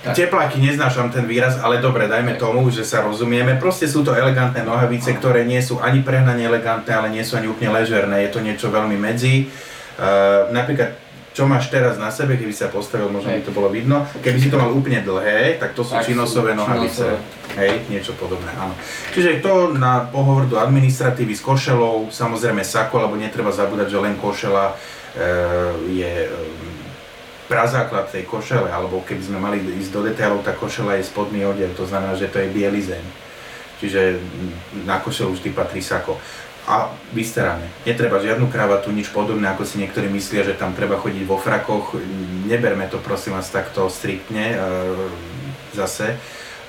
[0.03, 0.15] Tak.
[0.15, 3.59] Tepláky neznášam ten výraz, ale dobre, dajme tomu, že sa rozumieme.
[3.59, 7.51] Proste sú to elegantné nohavice, ktoré nie sú ani prehnane elegantné, ale nie sú ani
[7.51, 8.23] úplne ležerné.
[8.23, 9.51] Je to niečo veľmi medzi.
[9.99, 10.95] Uh, napríklad
[11.29, 14.03] čo máš teraz na sebe, keby sa postavil, možno by to bolo vidno.
[14.19, 17.15] Keby si to mal úplne dlhé, tak to sú tak činosové nohavice.
[17.55, 18.75] Hej, niečo podobné, áno.
[19.15, 24.19] Čiže to na pohovor do administratívy s košelou, samozrejme sako, lebo netreba zabúdať, že len
[24.19, 24.75] košela e,
[25.95, 26.29] je e,
[27.49, 31.73] prazáklad tej košele, alebo keby sme mali ísť do detailov, tá košela je spodný odev,
[31.73, 33.03] to znamená, že to je bielizeň.
[33.81, 34.21] Čiže
[34.85, 36.21] na košelu vždy patrí sako
[36.69, 37.65] a vysterané.
[37.81, 41.97] Netreba žiadnu kravatu, nič podobné, ako si niektorí myslia, že tam treba chodiť vo frakoch.
[42.45, 44.57] Neberme to prosím vás takto striktne e,
[45.73, 46.13] zase.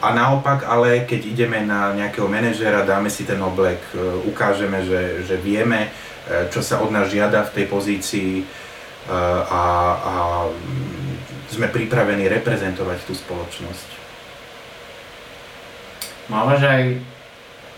[0.01, 5.29] A naopak, ale keď ideme na nejakého manažera, dáme si ten oblek, e, ukážeme, že,
[5.29, 5.93] že vieme,
[6.25, 8.31] e, čo sa od nás žiada v tej pozícii
[9.09, 9.63] a,
[9.97, 10.15] a
[11.51, 13.89] sme pripravení reprezentovať tú spoločnosť.
[16.31, 16.83] Mávaš aj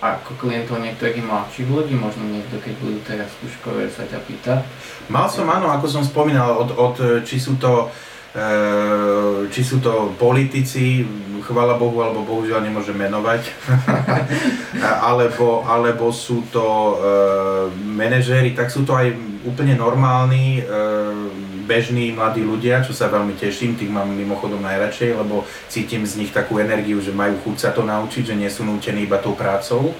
[0.02, 4.54] ako klientov niektorých mladších ľudí, možno niekto, keď budú teraz skúškové, sa ťa pýta?
[5.06, 8.11] Mal som, áno, ako som spomínal, od, od či sú to e,
[9.52, 11.04] či sú to politici,
[11.42, 13.50] chvala Bohu, alebo bohužiaľ nemôžem menovať,
[15.10, 16.94] alebo, alebo sú to e,
[17.92, 19.10] manažéri, tak sú to aj
[19.44, 20.72] úplne normálni e,
[21.66, 26.32] bežní mladí ľudia, čo sa veľmi teším, tých mám mimochodom najradšej, lebo cítim z nich
[26.32, 29.92] takú energiu, že majú chuť sa to naučiť, že nie sú nútení iba tou prácou.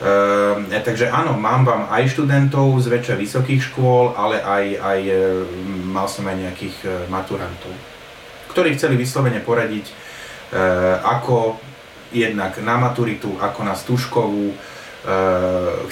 [0.00, 5.14] E, takže áno, mám vám aj študentov z väčšia vysokých škôl, ale aj, aj e,
[5.86, 7.72] mal som aj nejakých e, maturantov,
[8.50, 9.94] ktorí chceli vyslovene poradiť, e,
[11.04, 11.60] ako
[12.10, 14.56] jednak na maturitu, ako na stužkovú, e,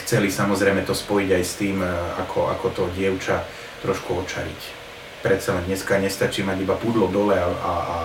[0.03, 1.93] chceli samozrejme to spojiť aj s tým, e,
[2.25, 3.45] ako, ako to dievča
[3.85, 4.79] trošku očariť
[5.23, 7.99] predsa len dneska nestačí mať iba pudlo dole a, a, a, a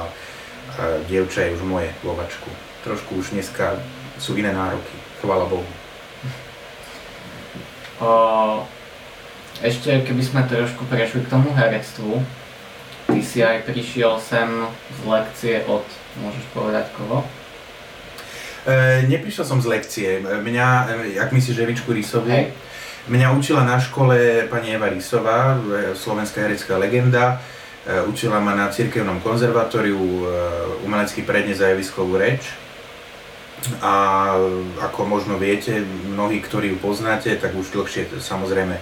[1.06, 2.50] dievča je už moje lovačku.
[2.84, 3.78] Trošku už dneska
[4.18, 5.83] sú iné nároky, chvála Bohu.
[9.64, 12.20] Ešte keby sme trošku prešli k tomu herectvu,
[13.08, 14.50] ty si aj prišiel sem
[14.92, 15.86] z lekcie od,
[16.20, 17.24] môžeš povedať koho?
[18.64, 20.20] E, neprišiel som z lekcie.
[20.20, 20.68] Mňa,
[21.16, 22.52] e, ak myslíš Evičku Rysovú, hey.
[23.04, 25.60] Mňa učila na škole pani Eva Rysová,
[25.92, 27.44] slovenská herecká legenda.
[27.84, 30.24] E, učila ma na cirkevnom konzervatóriu e,
[30.88, 32.48] umelecký prednes javiskovú reč.
[33.80, 33.94] A
[34.84, 38.76] ako možno viete, mnohí, ktorí ju poznáte, tak už dlhšie samozrejme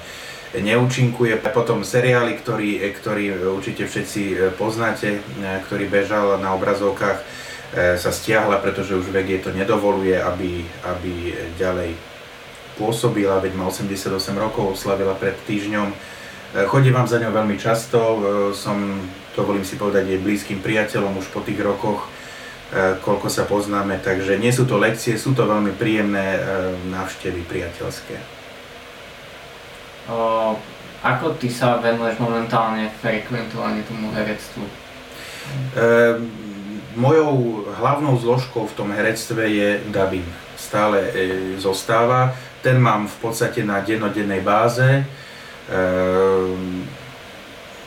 [0.51, 1.39] neúčinkuje.
[1.53, 5.21] Potom seriály, ktorý, ktorý určite všetci poznáte,
[5.69, 7.23] ktorý bežal na obrazovkách,
[7.71, 11.95] sa stiahla, pretože už vek je to nedovoluje, aby, aby ďalej
[12.75, 15.87] pôsobila, veď má 88 rokov, oslavila pred týždňom.
[16.67, 17.99] Chodím za ňou veľmi často,
[18.51, 18.99] som,
[19.31, 22.11] dovolím si povedať, je blízkym priateľom už po tých rokoch,
[23.03, 26.39] koľko sa poznáme, takže nie sú to lekcie, sú to veľmi príjemné
[26.87, 28.15] návštevy priateľské.
[30.07, 30.55] O,
[31.01, 34.63] ako ty sa venuješ momentálne frekventovanie tomu herectvu?
[34.65, 34.71] E,
[36.95, 40.27] mojou hlavnou zložkou v tom herectve je dubbing.
[40.57, 41.11] Stále e,
[41.57, 42.33] zostáva.
[42.61, 44.85] Ten mám v podstate na dennodennej báze.
[44.85, 45.03] E,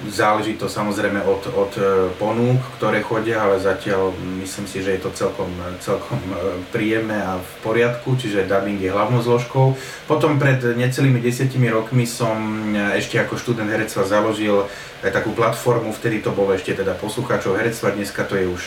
[0.08, 1.82] záleží to samozrejme od, od e,
[2.16, 4.12] ponúk, ktoré chodia, ale zatiaľ
[4.42, 5.48] myslím si, že je to celkom,
[5.80, 9.76] celkom e, príjemné a v poriadku, čiže dubbing je hlavnou zložkou.
[10.08, 12.36] Potom pred necelými desiatimi rokmi som
[12.72, 14.66] e, ešte ako študent herectva založil
[15.04, 18.62] takú platformu, vtedy to bolo ešte teda poslucháčov herectva, dneska to je už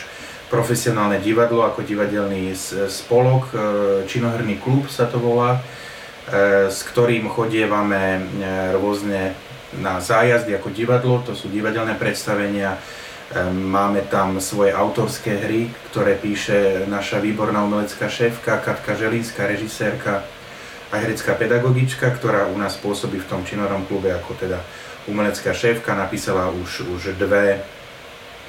[0.48, 2.56] profesionálne divadlo ako divadelný
[2.88, 3.56] spolok, e,
[4.08, 8.20] činoherný klub sa to volá, e, s ktorým chodievame e,
[8.76, 9.36] rôzne
[9.76, 12.80] na zájazdy ako divadlo, to sú divadelné predstavenia,
[13.52, 20.24] Máme tam svoje autorské hry, ktoré píše naša výborná umelecká šéfka Katka Želinská, režisérka
[20.88, 24.64] a herecká pedagogička, ktorá u nás pôsobí v tom činorom klube ako teda
[25.12, 25.92] umelecká šéfka.
[25.92, 27.60] Napísala už, už dve,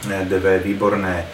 [0.07, 1.27] dve výborné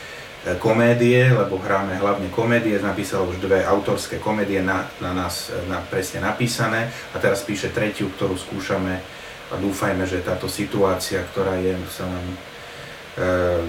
[0.57, 6.25] komédie, lebo hráme hlavne komédie, napísal už dve autorské komédie na, na nás na, presne
[6.25, 6.89] napísané.
[7.13, 9.05] A teraz píše tretiu, ktorú skúšame
[9.51, 12.37] a dúfajme, že táto situácia, ktorá je, sa nám e,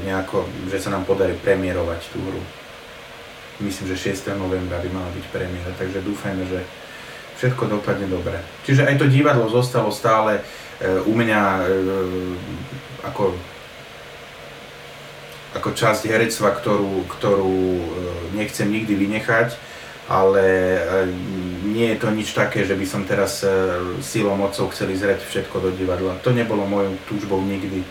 [0.08, 2.42] nejako, že sa nám podarí premiérovať tú hru.
[3.60, 4.36] Myslím, že 6.
[4.36, 6.60] novembra by mala byť premiéra, takže dúfajme, že
[7.40, 8.40] všetko dopadne dobre.
[8.64, 10.40] Čiže aj to divadlo zostalo stále
[10.80, 11.64] e, u mňa e,
[13.04, 13.36] ako
[15.56, 17.84] ako časť herectva, ktorú, ktorú e,
[18.36, 19.56] nechcem nikdy vynechať,
[20.06, 20.80] ale e,
[21.76, 23.52] nie je to nič také, že by som teraz e,
[24.00, 26.16] silou mocou chcel zrieť všetko do divadla.
[26.24, 27.84] To nebolo mojou túžbou nikdy,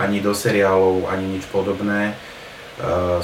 [0.00, 2.16] ani do seriálov, ani nič podobné.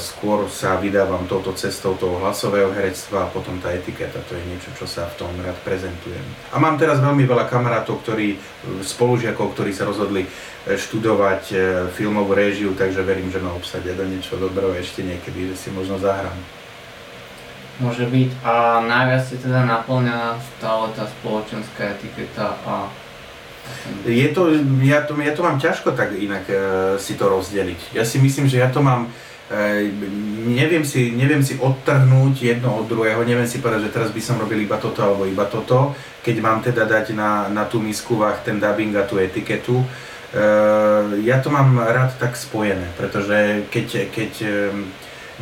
[0.01, 4.72] Skôr sa vydávam touto cestou toho hlasového herectva a potom tá etiketa, to je niečo,
[4.81, 6.25] čo sa v tom rád prezentujem.
[6.48, 8.40] A mám teraz veľmi veľa kamarátov, ktorí,
[8.81, 10.25] spolužiakov, ktorí sa rozhodli
[10.64, 11.57] študovať e,
[11.92, 16.01] filmovú réžiu, takže verím, že ma obsadia do niečo dobrého ešte niekedy, že si možno
[16.01, 16.62] zahrám.
[17.80, 18.30] Môže byť.
[18.44, 22.92] A najviac si teda naplňa stále tá spoločenská etiketa a
[24.06, 24.50] je to,
[24.82, 26.54] ja, to, ja to mám ťažko tak inak e,
[26.98, 27.94] si to rozdeliť.
[27.94, 29.06] Ja si myslím, že ja to mám,
[29.48, 29.87] e,
[30.50, 34.42] neviem, si, neviem si odtrhnúť jedno od druhého, neviem si povedať, že teraz by som
[34.42, 35.94] robil iba toto alebo iba toto,
[36.26, 39.78] keď mám teda dať na, na tú misku vách ten dubbing a tú etiketu.
[39.78, 44.32] Eh, ja to mám rád tak spojené, pretože keď, keď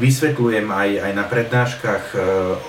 [0.01, 2.21] vysvetľujem aj, aj na prednáškach eh,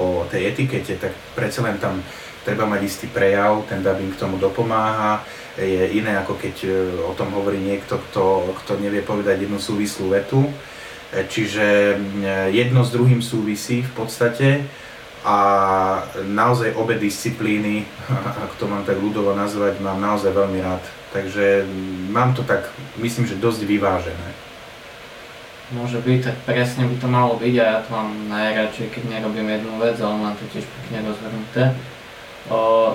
[0.03, 2.03] o tej etikete, tak predsa len tam
[2.43, 5.23] treba mať istý prejav, ten dubbing k tomu dopomáha,
[5.55, 6.73] je iné ako keď eh,
[7.07, 10.43] o tom hovorí niekto, kto, kto nevie povedať jednu súvislú vetu.
[11.11, 11.99] Čiže
[12.55, 14.63] jedno s druhým súvisí v podstate
[15.27, 15.37] a
[16.23, 17.83] naozaj obe disciplíny,
[18.47, 20.79] ak to mám tak ľudovo nazvať, mám naozaj veľmi rád.
[21.11, 21.67] Takže
[22.07, 24.40] mám to tak, myslím, že dosť vyvážené.
[25.71, 29.47] Môže byť, tak presne by to malo byť a ja to mám najradšej, keď nerobím
[29.47, 31.71] jednu vec, ale mám to tiež pekne rozvrhnuté.
[32.51, 32.91] O,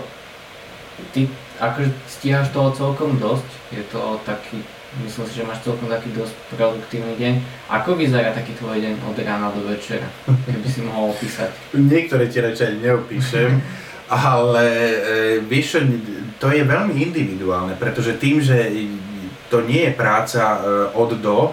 [1.17, 1.25] ty
[1.57, 4.61] akože stíhaš toho celkom dosť, je to taký,
[5.01, 7.35] myslím si, že máš celkom taký dosť produktívny deň.
[7.73, 10.09] Ako vyzerá taký tvoj deň od rána do večera,
[10.45, 11.49] keby si mohol opísať?
[11.73, 13.51] Niektoré ti radšej neopíšem.
[14.07, 14.97] Ale e,
[15.43, 15.83] vieš,
[16.39, 18.71] to je veľmi individuálne, pretože tým, že
[19.51, 20.59] to nie je práca e,
[20.95, 21.51] od do,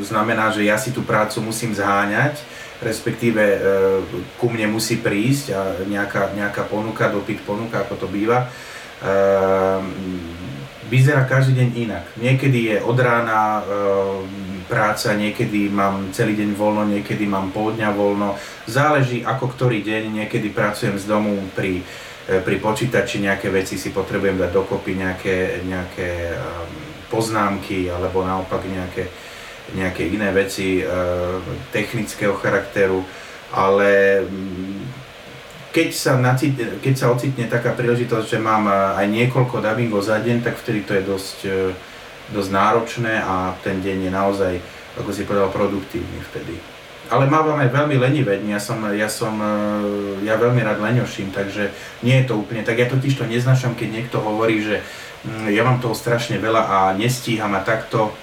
[0.00, 2.38] znamená, že ja si tú prácu musím zháňať,
[2.80, 3.58] respektíve e,
[4.40, 8.48] ku mne musí prísť a nejaká, nejaká ponuka, dopyt ponuka, ako to býva.
[8.48, 9.10] E,
[10.88, 12.04] vyzerá každý deň inak.
[12.16, 13.62] Niekedy je od rána e,
[14.64, 18.38] práca, niekedy mám celý deň voľno, niekedy mám pol dňa voľno.
[18.64, 21.82] Záleží ako ktorý deň, niekedy pracujem z domu pri,
[22.30, 26.38] pri počítači, nejaké veci si potrebujem dať dokopy, nejaké, nejaké
[27.10, 29.10] poznámky alebo naopak nejaké,
[29.76, 31.38] nejaké iné veci uh,
[31.70, 33.04] technického charakteru,
[33.54, 34.82] ale mm,
[35.70, 40.42] keď sa, nacít, keď sa ocitne taká príležitosť, že mám aj niekoľko dubbingov za deň,
[40.42, 41.38] tak vtedy to je dosť
[42.30, 44.54] dosť náročné a ten deň je naozaj,
[44.98, 46.54] ako si povedal, produktívny vtedy.
[47.10, 49.50] ale mávame veľmi lenivé dni, ja som, ja som, e,
[50.22, 51.74] ja veľmi rád leňoším, takže
[52.06, 52.78] nie je to úplne tak.
[52.78, 54.78] Ja totiž to neznášam, keď niekto hovorí, že
[55.26, 58.14] mm, ja mám toho strašne veľa a nestíham a takto.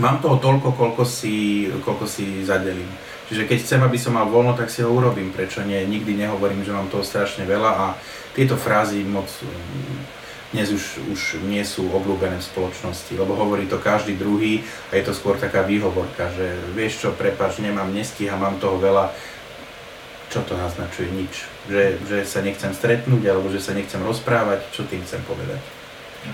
[0.00, 2.88] Mám toho toľko, koľko si, koľko si zadelím.
[3.28, 5.30] Čiže keď chcem, aby som mal voľno, tak si ho urobím.
[5.30, 5.78] Prečo nie?
[5.84, 7.86] Nikdy nehovorím, že mám toho strašne veľa a
[8.32, 9.28] tieto frázy moc
[10.50, 15.06] dnes už, už nie sú obľúbené v spoločnosti, lebo hovorí to každý druhý a je
[15.06, 19.14] to skôr taká výhovorka, že vieš čo, prepač, nemám, nestíham, mám toho veľa,
[20.26, 21.06] čo to naznačuje?
[21.14, 21.46] Nič.
[21.70, 25.62] Že, že sa nechcem stretnúť alebo že sa nechcem rozprávať, čo tým chcem povedať?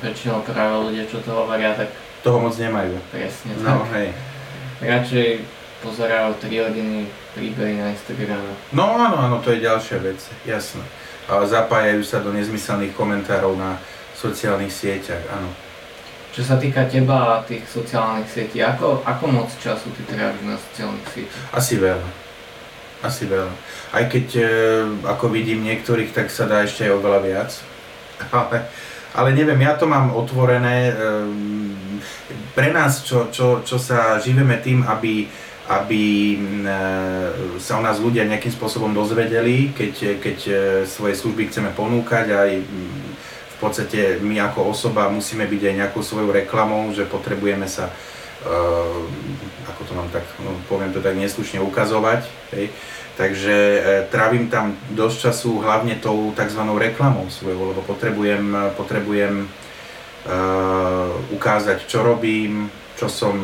[0.00, 2.05] Väčšinou práve ľudia, čo to hovoria, tak...
[2.26, 2.98] Toho moc nemajú.
[3.14, 3.94] Presne no, tak.
[3.94, 4.08] hej.
[4.82, 5.28] Radšej
[5.78, 7.06] pozerajú 3 hodiny
[7.38, 8.50] príbehy na Instagrame.
[8.74, 10.82] No áno, áno, to je ďalšia vec, jasné.
[11.30, 13.78] A zapájajú sa do nezmyselných komentárov na
[14.18, 15.54] sociálnych sieťach, áno.
[16.34, 20.58] Čo sa týka teba a tých sociálnych sietí, ako, ako moc času ty tráviš na
[20.58, 21.44] sociálnych sieťach?
[21.54, 22.10] Asi veľa.
[23.06, 23.54] Asi veľa.
[23.94, 24.48] Aj keď, e,
[25.06, 27.50] ako vidím niektorých, tak sa dá ešte aj oveľa viac.
[28.34, 28.66] Ale,
[29.16, 30.92] ale neviem, ja to mám otvorené.
[30.92, 30.94] E,
[32.54, 35.26] pre nás, čo, čo, čo sa živeme tým, aby,
[35.70, 36.02] aby
[36.34, 36.38] e,
[37.62, 40.54] sa o nás ľudia nejakým spôsobom dozvedeli, keď, keď e,
[40.86, 42.50] svoje služby chceme ponúkať aj
[43.56, 49.00] v podstate my ako osoba musíme byť aj nejakou svojou reklamou, že potrebujeme sa, uh,
[49.64, 52.28] ako to mám tak, no, poviem to tak neslušne ukazovať.
[52.52, 52.68] Hej.
[53.16, 53.80] Takže uh,
[54.12, 56.62] trávim tam dosť času hlavne tou tzv.
[56.76, 59.48] reklamou svojou, lebo potrebujem, potrebujem
[61.32, 62.66] ukázať, čo robím,
[62.98, 63.36] čo, som,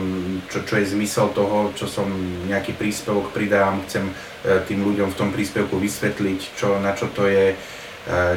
[0.50, 2.10] čo, čo je zmysel toho, čo som
[2.50, 4.10] nejaký príspevok pridám, chcem
[4.66, 7.54] tým ľuďom v tom príspevku vysvetliť, čo, na čo to je,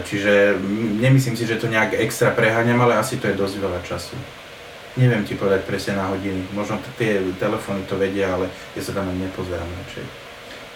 [0.06, 0.62] Čiže
[1.02, 4.14] nemyslím si, že to nejak extra preháňam, ale asi to je dosť veľa času.
[4.96, 6.54] Neviem ti povedať presne na hodiny.
[6.54, 10.06] Možno tie telefóny to vedia, ale ja sa tam ani nepozerám radšej.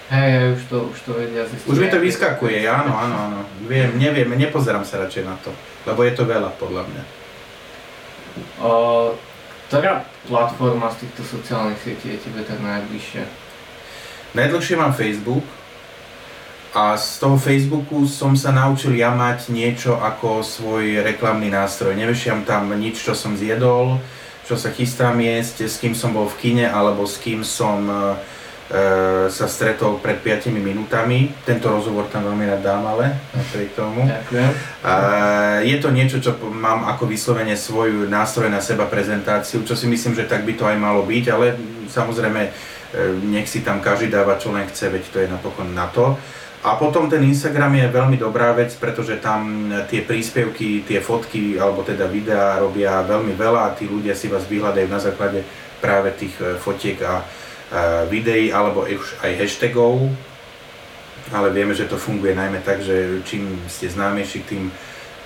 [0.09, 1.45] Hej, hej, už to, už to vedia.
[1.69, 3.39] Už mi to vyskakuje, áno, áno, áno.
[3.69, 5.53] Viem, neviem, nepozerám sa radšej na to,
[5.85, 7.03] lebo je to veľa podľa mňa.
[8.61, 9.13] O,
[9.69, 13.23] ktorá platforma z týchto sociálnych sietí je tebe tak najbližšia?
[14.37, 15.45] Najdlhšie mám Facebook,
[16.69, 21.97] a z toho Facebooku som sa naučil ja mať niečo ako svoj reklamný nástroj.
[21.97, 23.97] Nevešiam tam nič, čo som zjedol,
[24.45, 27.97] čo sa chystám jesť, s kým som bol v kine alebo s kým som e,
[29.33, 31.33] sa stretol pred 5 minútami.
[31.41, 34.05] Tento rozhovor tam veľmi rád dám, ale napriek tomu.
[34.05, 34.51] Ďakujem.
[34.53, 34.93] E,
[35.65, 40.13] je to niečo, čo mám ako vyslovene svoj nástroj na seba prezentáciu, čo si myslím,
[40.13, 41.57] že tak by to aj malo byť, ale
[41.89, 42.49] samozrejme e,
[43.25, 46.13] nech si tam každý dáva čo len chce, veď to je napokon na to.
[46.61, 51.81] A potom ten Instagram je veľmi dobrá vec, pretože tam tie príspevky, tie fotky alebo
[51.81, 55.41] teda videá robia veľmi veľa a tí ľudia si vás vyhľadajú na základe
[55.79, 57.23] práve tých fotiek a
[58.09, 60.09] videí alebo už aj hashtagov.
[61.29, 64.73] Ale vieme, že to funguje najmä tak, že čím ste známejší, tým,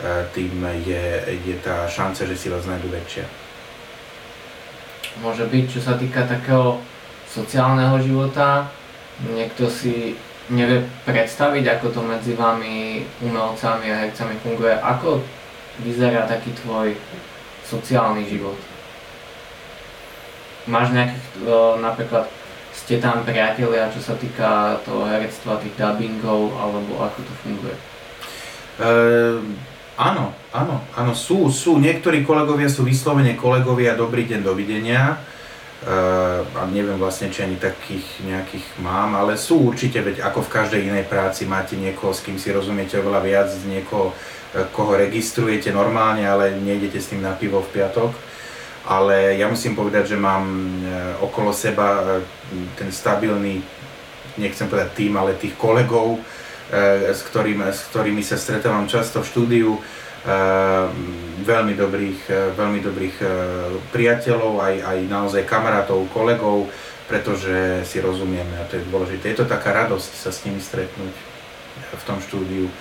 [0.04, 0.52] e, tým
[0.84, 1.06] je,
[1.48, 3.24] je tá šanca, že si vás nájdu väčšia.
[5.24, 6.84] Môže byť, čo sa týka takého
[7.32, 8.68] sociálneho života,
[9.32, 10.20] niekto si
[10.52, 14.76] nevie predstaviť, ako to medzi vami, umelcami a hercami funguje.
[14.76, 15.24] Ako
[15.88, 17.00] vyzerá taký tvoj
[17.64, 18.73] sociálny život?
[20.70, 21.26] Máš nejakých,
[21.82, 22.26] napríklad,
[22.74, 27.76] ste tam priatelia, čo sa týka toho herectva, tých dubbingov, alebo ako to funguje?
[28.74, 29.46] Uh,
[30.00, 31.78] áno, áno, áno, sú, sú.
[31.78, 35.22] Niektorí kolegovia sú vyslovene kolegovia, dobrý deň, dovidenia
[35.84, 40.82] a neviem vlastne, či ani takých nejakých mám, ale sú určite, veď ako v každej
[40.88, 44.16] inej práci máte niekoho, s kým si rozumiete oveľa viac, niekoho,
[44.56, 48.16] e, koho registrujete normálne, ale nejdete s tým na pivo v piatok.
[48.84, 50.92] Ale ja musím povedať, že mám e,
[51.24, 52.26] okolo seba e,
[52.76, 53.64] ten stabilný,
[54.36, 56.20] nechcem povedať tým, ale tých kolegov,
[57.06, 59.78] s ktorými, s ktorými sa stretávam často v štúdiu,
[61.44, 63.26] veľmi dobrých, e, veľmi dobrých e,
[63.92, 66.72] priateľov, aj, aj naozaj kamarátov, kolegov,
[67.12, 69.36] pretože si rozumieme a to je dôležité.
[69.36, 71.14] Je to taká radosť sa s nimi stretnúť
[71.94, 72.72] v tom štúdiu.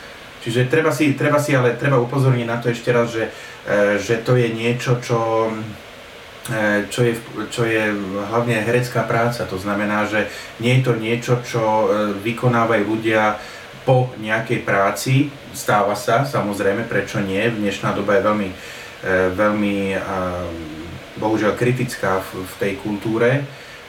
[0.43, 3.27] Čiže treba si, treba si ale treba upozorniť na to ešte raz, že,
[3.67, 5.51] e, že to je niečo, čo,
[6.91, 7.15] čo je,
[7.55, 7.95] čo je
[8.27, 9.47] hlavne herecká práca.
[9.47, 10.27] To znamená, že
[10.59, 11.87] nie je to niečo, čo
[12.19, 13.39] vykonávajú ľudia
[13.83, 18.55] po nejakej práci, stáva sa, samozrejme, prečo nie, dnešná doba je veľmi, e,
[19.35, 19.77] veľmi
[21.19, 23.43] bohužiaľ kritická v, tej kultúre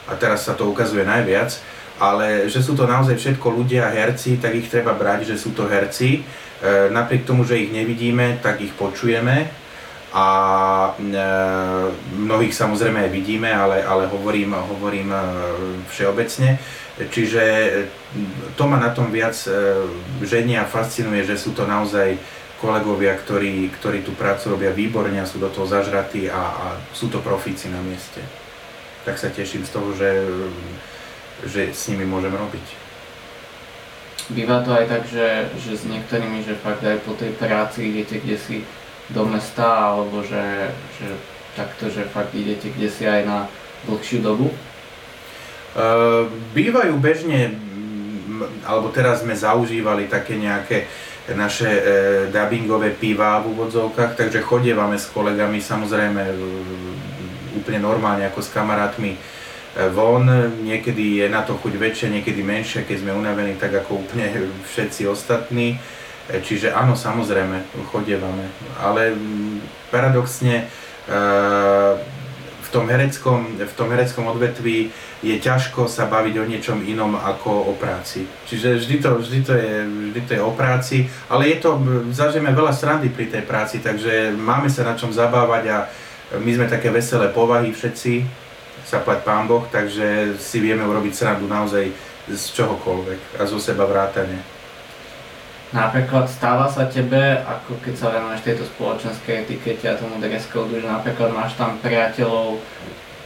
[0.10, 1.56] a teraz sa to ukazuje najviac,
[2.02, 5.70] ale že sú to naozaj všetko ľudia, herci, tak ich treba brať, že sú to
[5.70, 6.20] herci.
[6.20, 9.63] E, napriek tomu, že ich nevidíme, tak ich počujeme
[10.14, 10.28] a
[10.94, 11.18] e,
[12.22, 15.20] mnohých samozrejme aj vidíme, ale, ale hovorím, hovorím e,
[15.90, 16.62] všeobecne.
[16.94, 17.42] Čiže
[18.54, 19.34] to ma na tom viac
[20.22, 22.22] ženia a fascinuje, že sú to naozaj
[22.64, 27.12] kolegovia, ktorí, ktorí tú prácu robia výborne a sú do toho zažratí a, a sú
[27.12, 28.24] to profíci na mieste.
[29.04, 30.12] Tak sa teším z toho, že,
[31.44, 32.64] že s nimi môžem robiť.
[34.32, 38.24] Býva to aj tak, že, že s niektorými, že fakt aj po tej práci idete
[38.24, 38.56] kde si
[39.12, 41.08] do mesta, alebo že, že
[41.60, 43.40] takto, že fakt idete kde si aj na
[43.90, 44.48] dlhšiu dobu?
[45.74, 47.58] Uh, bývajú bežne,
[48.64, 50.88] alebo teraz sme zaužívali také nejaké
[51.32, 51.82] naše e,
[52.28, 56.36] dubbingové piva v úvodzovkách, takže chodievame s kolegami samozrejme e,
[57.56, 59.18] úplne normálne ako s kamarátmi e,
[59.96, 60.28] von,
[60.68, 65.08] niekedy je na to chuť väčšie, niekedy menšie, keď sme unavení tak ako úplne všetci
[65.08, 65.80] ostatní.
[65.80, 68.48] E, čiže áno, samozrejme, chodievame.
[68.80, 69.12] Ale
[69.92, 70.66] paradoxne e,
[72.64, 74.90] v tom hereckom, v tom hereckom odvetví
[75.24, 78.28] je ťažko sa baviť o niečom inom ako o práci.
[78.48, 79.76] Čiže vždy to, vždy to, je,
[80.12, 81.80] vždy to je o práci, ale je to,
[82.12, 85.78] zažijeme veľa srandy pri tej práci, takže máme sa na čom zabávať a
[86.40, 88.26] my sme také veselé povahy všetci,
[88.84, 91.88] zaplať pán Boh, takže si vieme urobiť srandu naozaj
[92.28, 94.53] z čohokoľvek a zo seba vrátane.
[95.74, 100.78] Napríklad stáva sa tebe, ako keď sa venuješ tejto spoločenskej etikete a tomu dress code,
[100.78, 102.62] že napríklad máš tam priateľov,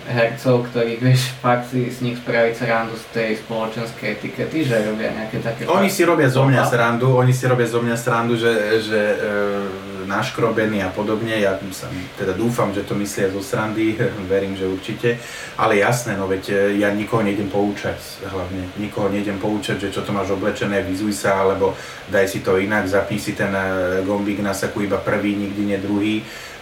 [0.08, 5.12] hercov, ktorých vieš fakt si z nich spraviť srandu z tej spoločenskej etikety, že robia
[5.12, 5.68] nejaké také...
[5.68, 9.28] Oni si robia zo mňa srandu, oni si robia zo mňa srandu, že, že e,
[10.08, 11.36] naškrobený a podobne.
[11.36, 14.00] Ja sa, teda dúfam, že to myslia zo srandy,
[14.32, 15.20] verím, že určite.
[15.60, 18.72] Ale jasné, no veď e, ja nikoho nejdem poučať hlavne.
[18.80, 21.76] Nikoho nejdem poučať, že čo to máš oblečené, vyzuj sa, alebo
[22.08, 25.78] daj si to inak, zapni si ten e, gombík na saku iba prvý, nikdy nie
[25.78, 26.16] druhý.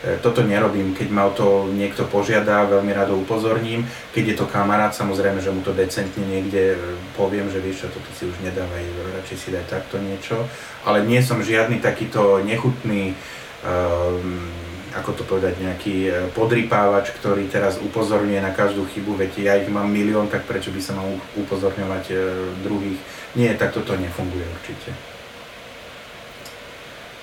[0.06, 3.89] E, toto nerobím, keď ma o to niekto požiada, veľmi rado upozorním.
[4.14, 6.78] Keď je to kamarát, samozrejme, že mu to decentne niekde
[7.18, 8.86] poviem, že vieš čo, toto si už nedávaj,
[9.18, 10.45] radšej si daj takto niečo.
[10.86, 13.18] Ale nie som žiadny takýto nechutný
[13.66, 14.53] um,
[14.95, 19.68] ako to povedať, nejaký e, podrypávač, ktorý teraz upozorňuje na každú chybu, veď ja ich
[19.68, 22.18] mám milión, tak prečo by sa mal upozorňovať e,
[22.64, 22.99] druhých?
[23.36, 24.95] Nie, tak toto nefunguje určite.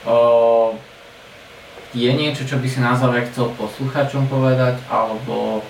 [0.04, 0.76] O,
[1.92, 5.60] je niečo, čo by si na záver chcel posluchačom povedať, alebo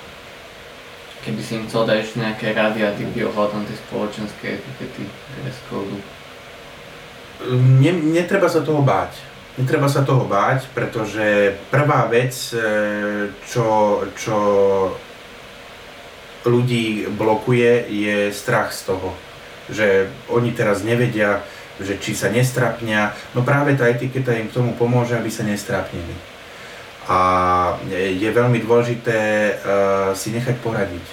[1.23, 5.07] keby si im chcel dať ešte nejaké rady a typy ohľadom tej spoločenskej etikety
[5.39, 5.99] dress code?
[8.15, 14.37] Netreba sa toho báť Netreba sa toho báť, pretože prvá vec, e, čo, čo
[16.49, 19.13] ľudí blokuje, je strach z toho.
[19.69, 21.45] Že oni teraz nevedia,
[21.81, 23.17] že či sa nestrapnia.
[23.33, 26.13] No práve tá etiketa im k tomu pomôže, aby sa nestrapnili.
[27.09, 27.19] A
[27.91, 31.07] je veľmi dôležité uh, si nechať poradiť.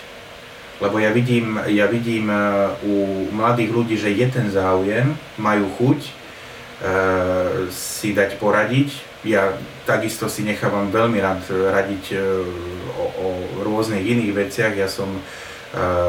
[0.80, 6.20] Lebo ja vidím, ja vidím uh, u mladých ľudí, že je ten záujem, majú chuť,
[6.80, 8.88] Eh, si dať poradiť.
[9.28, 9.51] Ja
[9.84, 12.24] takisto si nechávam veľmi rád radiť eh,
[12.95, 13.28] o, o
[13.68, 14.80] rôznych iných veciach.
[14.80, 15.49] Ja som, eh,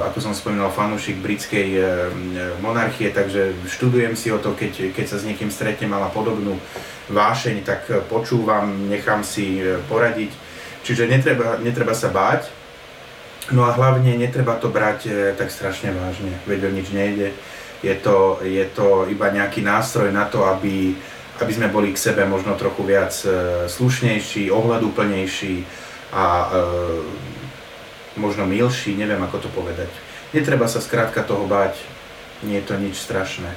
[0.09, 1.77] ako som spomínal, fanúšik britskej
[2.65, 6.57] monarchie, takže študujem si o to, keď, keď sa s niekým stretnem a má podobnú
[7.13, 9.61] vášeň, tak počúvam, nechám si
[9.93, 10.33] poradiť.
[10.81, 12.49] Čiže netreba, netreba sa báť,
[13.53, 17.37] no a hlavne netreba to brať tak strašne vážne, veď o nič nejde.
[17.85, 20.97] Je to, je to iba nejaký nástroj na to, aby,
[21.37, 23.13] aby sme boli k sebe možno trochu viac
[23.69, 25.65] slušnejší, ohľadúplnejší
[26.17, 26.49] a
[28.19, 29.91] možno milší, neviem ako to povedať.
[30.31, 31.79] Netreba sa skrátka toho báť,
[32.47, 33.51] nie je to nič strašné.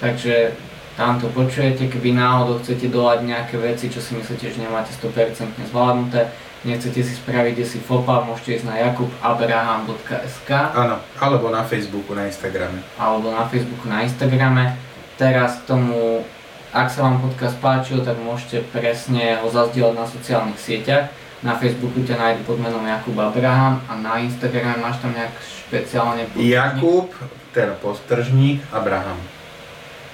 [0.00, 0.56] Takže
[0.98, 5.70] tam to počujete, keby náhodou chcete dolať nejaké veci, čo si myslíte, že nemáte 100%
[5.70, 6.26] zvládnuté,
[6.66, 12.82] nechcete si spraviť si fopa, môžete ísť na jakubabraham.sk Áno, alebo na Facebooku, na Instagrame.
[12.98, 14.74] Alebo na Facebooku, na Instagrame.
[15.14, 16.26] Teraz k tomu,
[16.74, 21.14] ak sa vám podcast páčil, tak môžete presne ho zazdieľať na sociálnych sieťach.
[21.46, 26.26] Na Facebooku ťa nájde pod menom Jakub Abraham a na Instagrame máš tam nejak špeciálne
[26.34, 26.50] podtržník.
[26.50, 27.08] Jakub,
[27.54, 29.18] teda podtržník Abraham.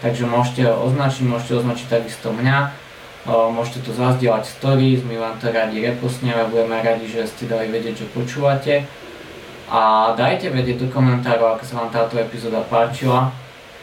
[0.04, 2.84] Takže môžete označiť, môžete označiť takisto mňa
[3.24, 8.04] Môžete to zazdieľať stories, my vám to radi repostneme, budeme radi, že ste dali vedieť,
[8.04, 8.84] že počúvate.
[9.72, 13.32] A dajte vedieť do komentárov, ako sa vám táto epizóda páčila.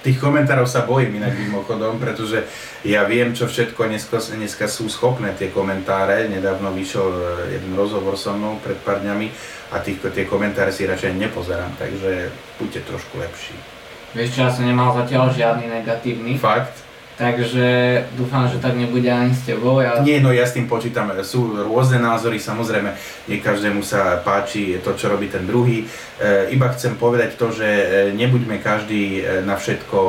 [0.01, 2.41] Tých komentárov sa bojím inak mimochodom, pretože
[2.81, 6.25] ja viem, čo všetko dneska, dneska sú schopné tie komentáre.
[6.25, 7.21] Nedávno vyšiel e,
[7.61, 9.29] jeden rozhovor so mnou pred pár dňami
[9.71, 13.53] a tých, tie komentáre si radšej nepozerám, takže buďte trošku lepší.
[14.17, 16.33] Vieš čo, ja som nemal zatiaľ žiadny negatívny.
[16.35, 16.90] Fakt?
[17.21, 17.65] Takže
[18.17, 19.77] dúfam, že tak nebude ani s tebou.
[19.77, 20.01] Ja...
[20.01, 21.13] Nie, no ja s tým počítam.
[21.21, 22.97] Sú rôzne názory, samozrejme,
[23.29, 25.85] nie každému sa páči to, čo robí ten druhý.
[25.85, 27.85] E, iba chcem povedať to, že e,
[28.17, 29.99] nebuďme každý e, na všetko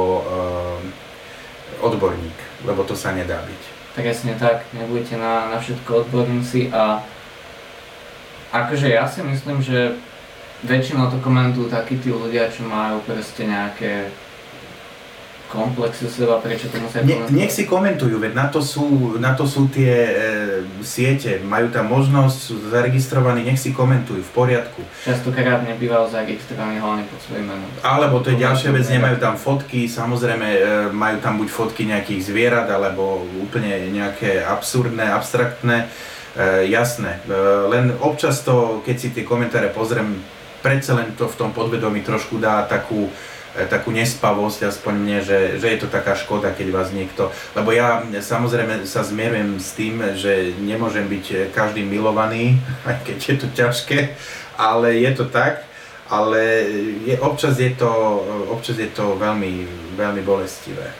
[1.84, 3.62] odborník, lebo to sa nedá byť.
[3.92, 7.04] Presne tak, nebuďte na, na všetko odborníci a
[8.56, 10.00] akože ja si myslím, že
[10.64, 14.08] väčšinou to komentujú takí tí ľudia, čo majú proste nejaké
[15.52, 19.44] komplexy seba, prečo to musia ne, Nech si komentujú, veď na to sú, na to
[19.44, 20.12] sú tie e,
[20.80, 24.80] siete, majú tam možnosť, sú zaregistrovaní, nech si komentujú, v poriadku.
[25.04, 27.68] Častokrát nebývajú zaregistrovaní hlavne pod svojím menom.
[27.84, 30.60] Alebo to je ďalšia vec, nemajú tam fotky, samozrejme e,
[30.96, 35.92] majú tam buď fotky nejakých zvierat, alebo úplne nejaké absurdné, abstraktné,
[36.32, 37.20] e, jasné.
[37.28, 37.36] E,
[37.68, 40.16] len občas to, keď si tie komentáre pozriem,
[40.62, 43.10] predsa len to v tom podvedomí trošku dá takú,
[43.68, 47.28] takú nespavosť, aspoň mne, že, že je to taká škoda, keď vás niekto...
[47.52, 52.56] Lebo ja samozrejme sa zmierujem s tým, že nemôžem byť každý milovaný,
[52.88, 53.98] aj keď je to ťažké,
[54.56, 55.68] ale je to tak,
[56.08, 56.40] ale
[57.04, 57.92] je, občas, je to,
[58.48, 60.92] občas je to veľmi, veľmi bolestivé.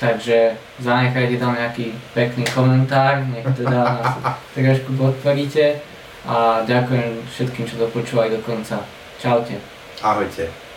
[0.00, 4.16] Takže zanechajte tam nejaký pekný komentár, nech teda nás
[4.56, 5.76] trošku podporíte
[6.24, 8.80] a ďakujem všetkým, čo to počúvali do konca.
[9.20, 9.60] Čaute.
[10.00, 10.69] Ahojte.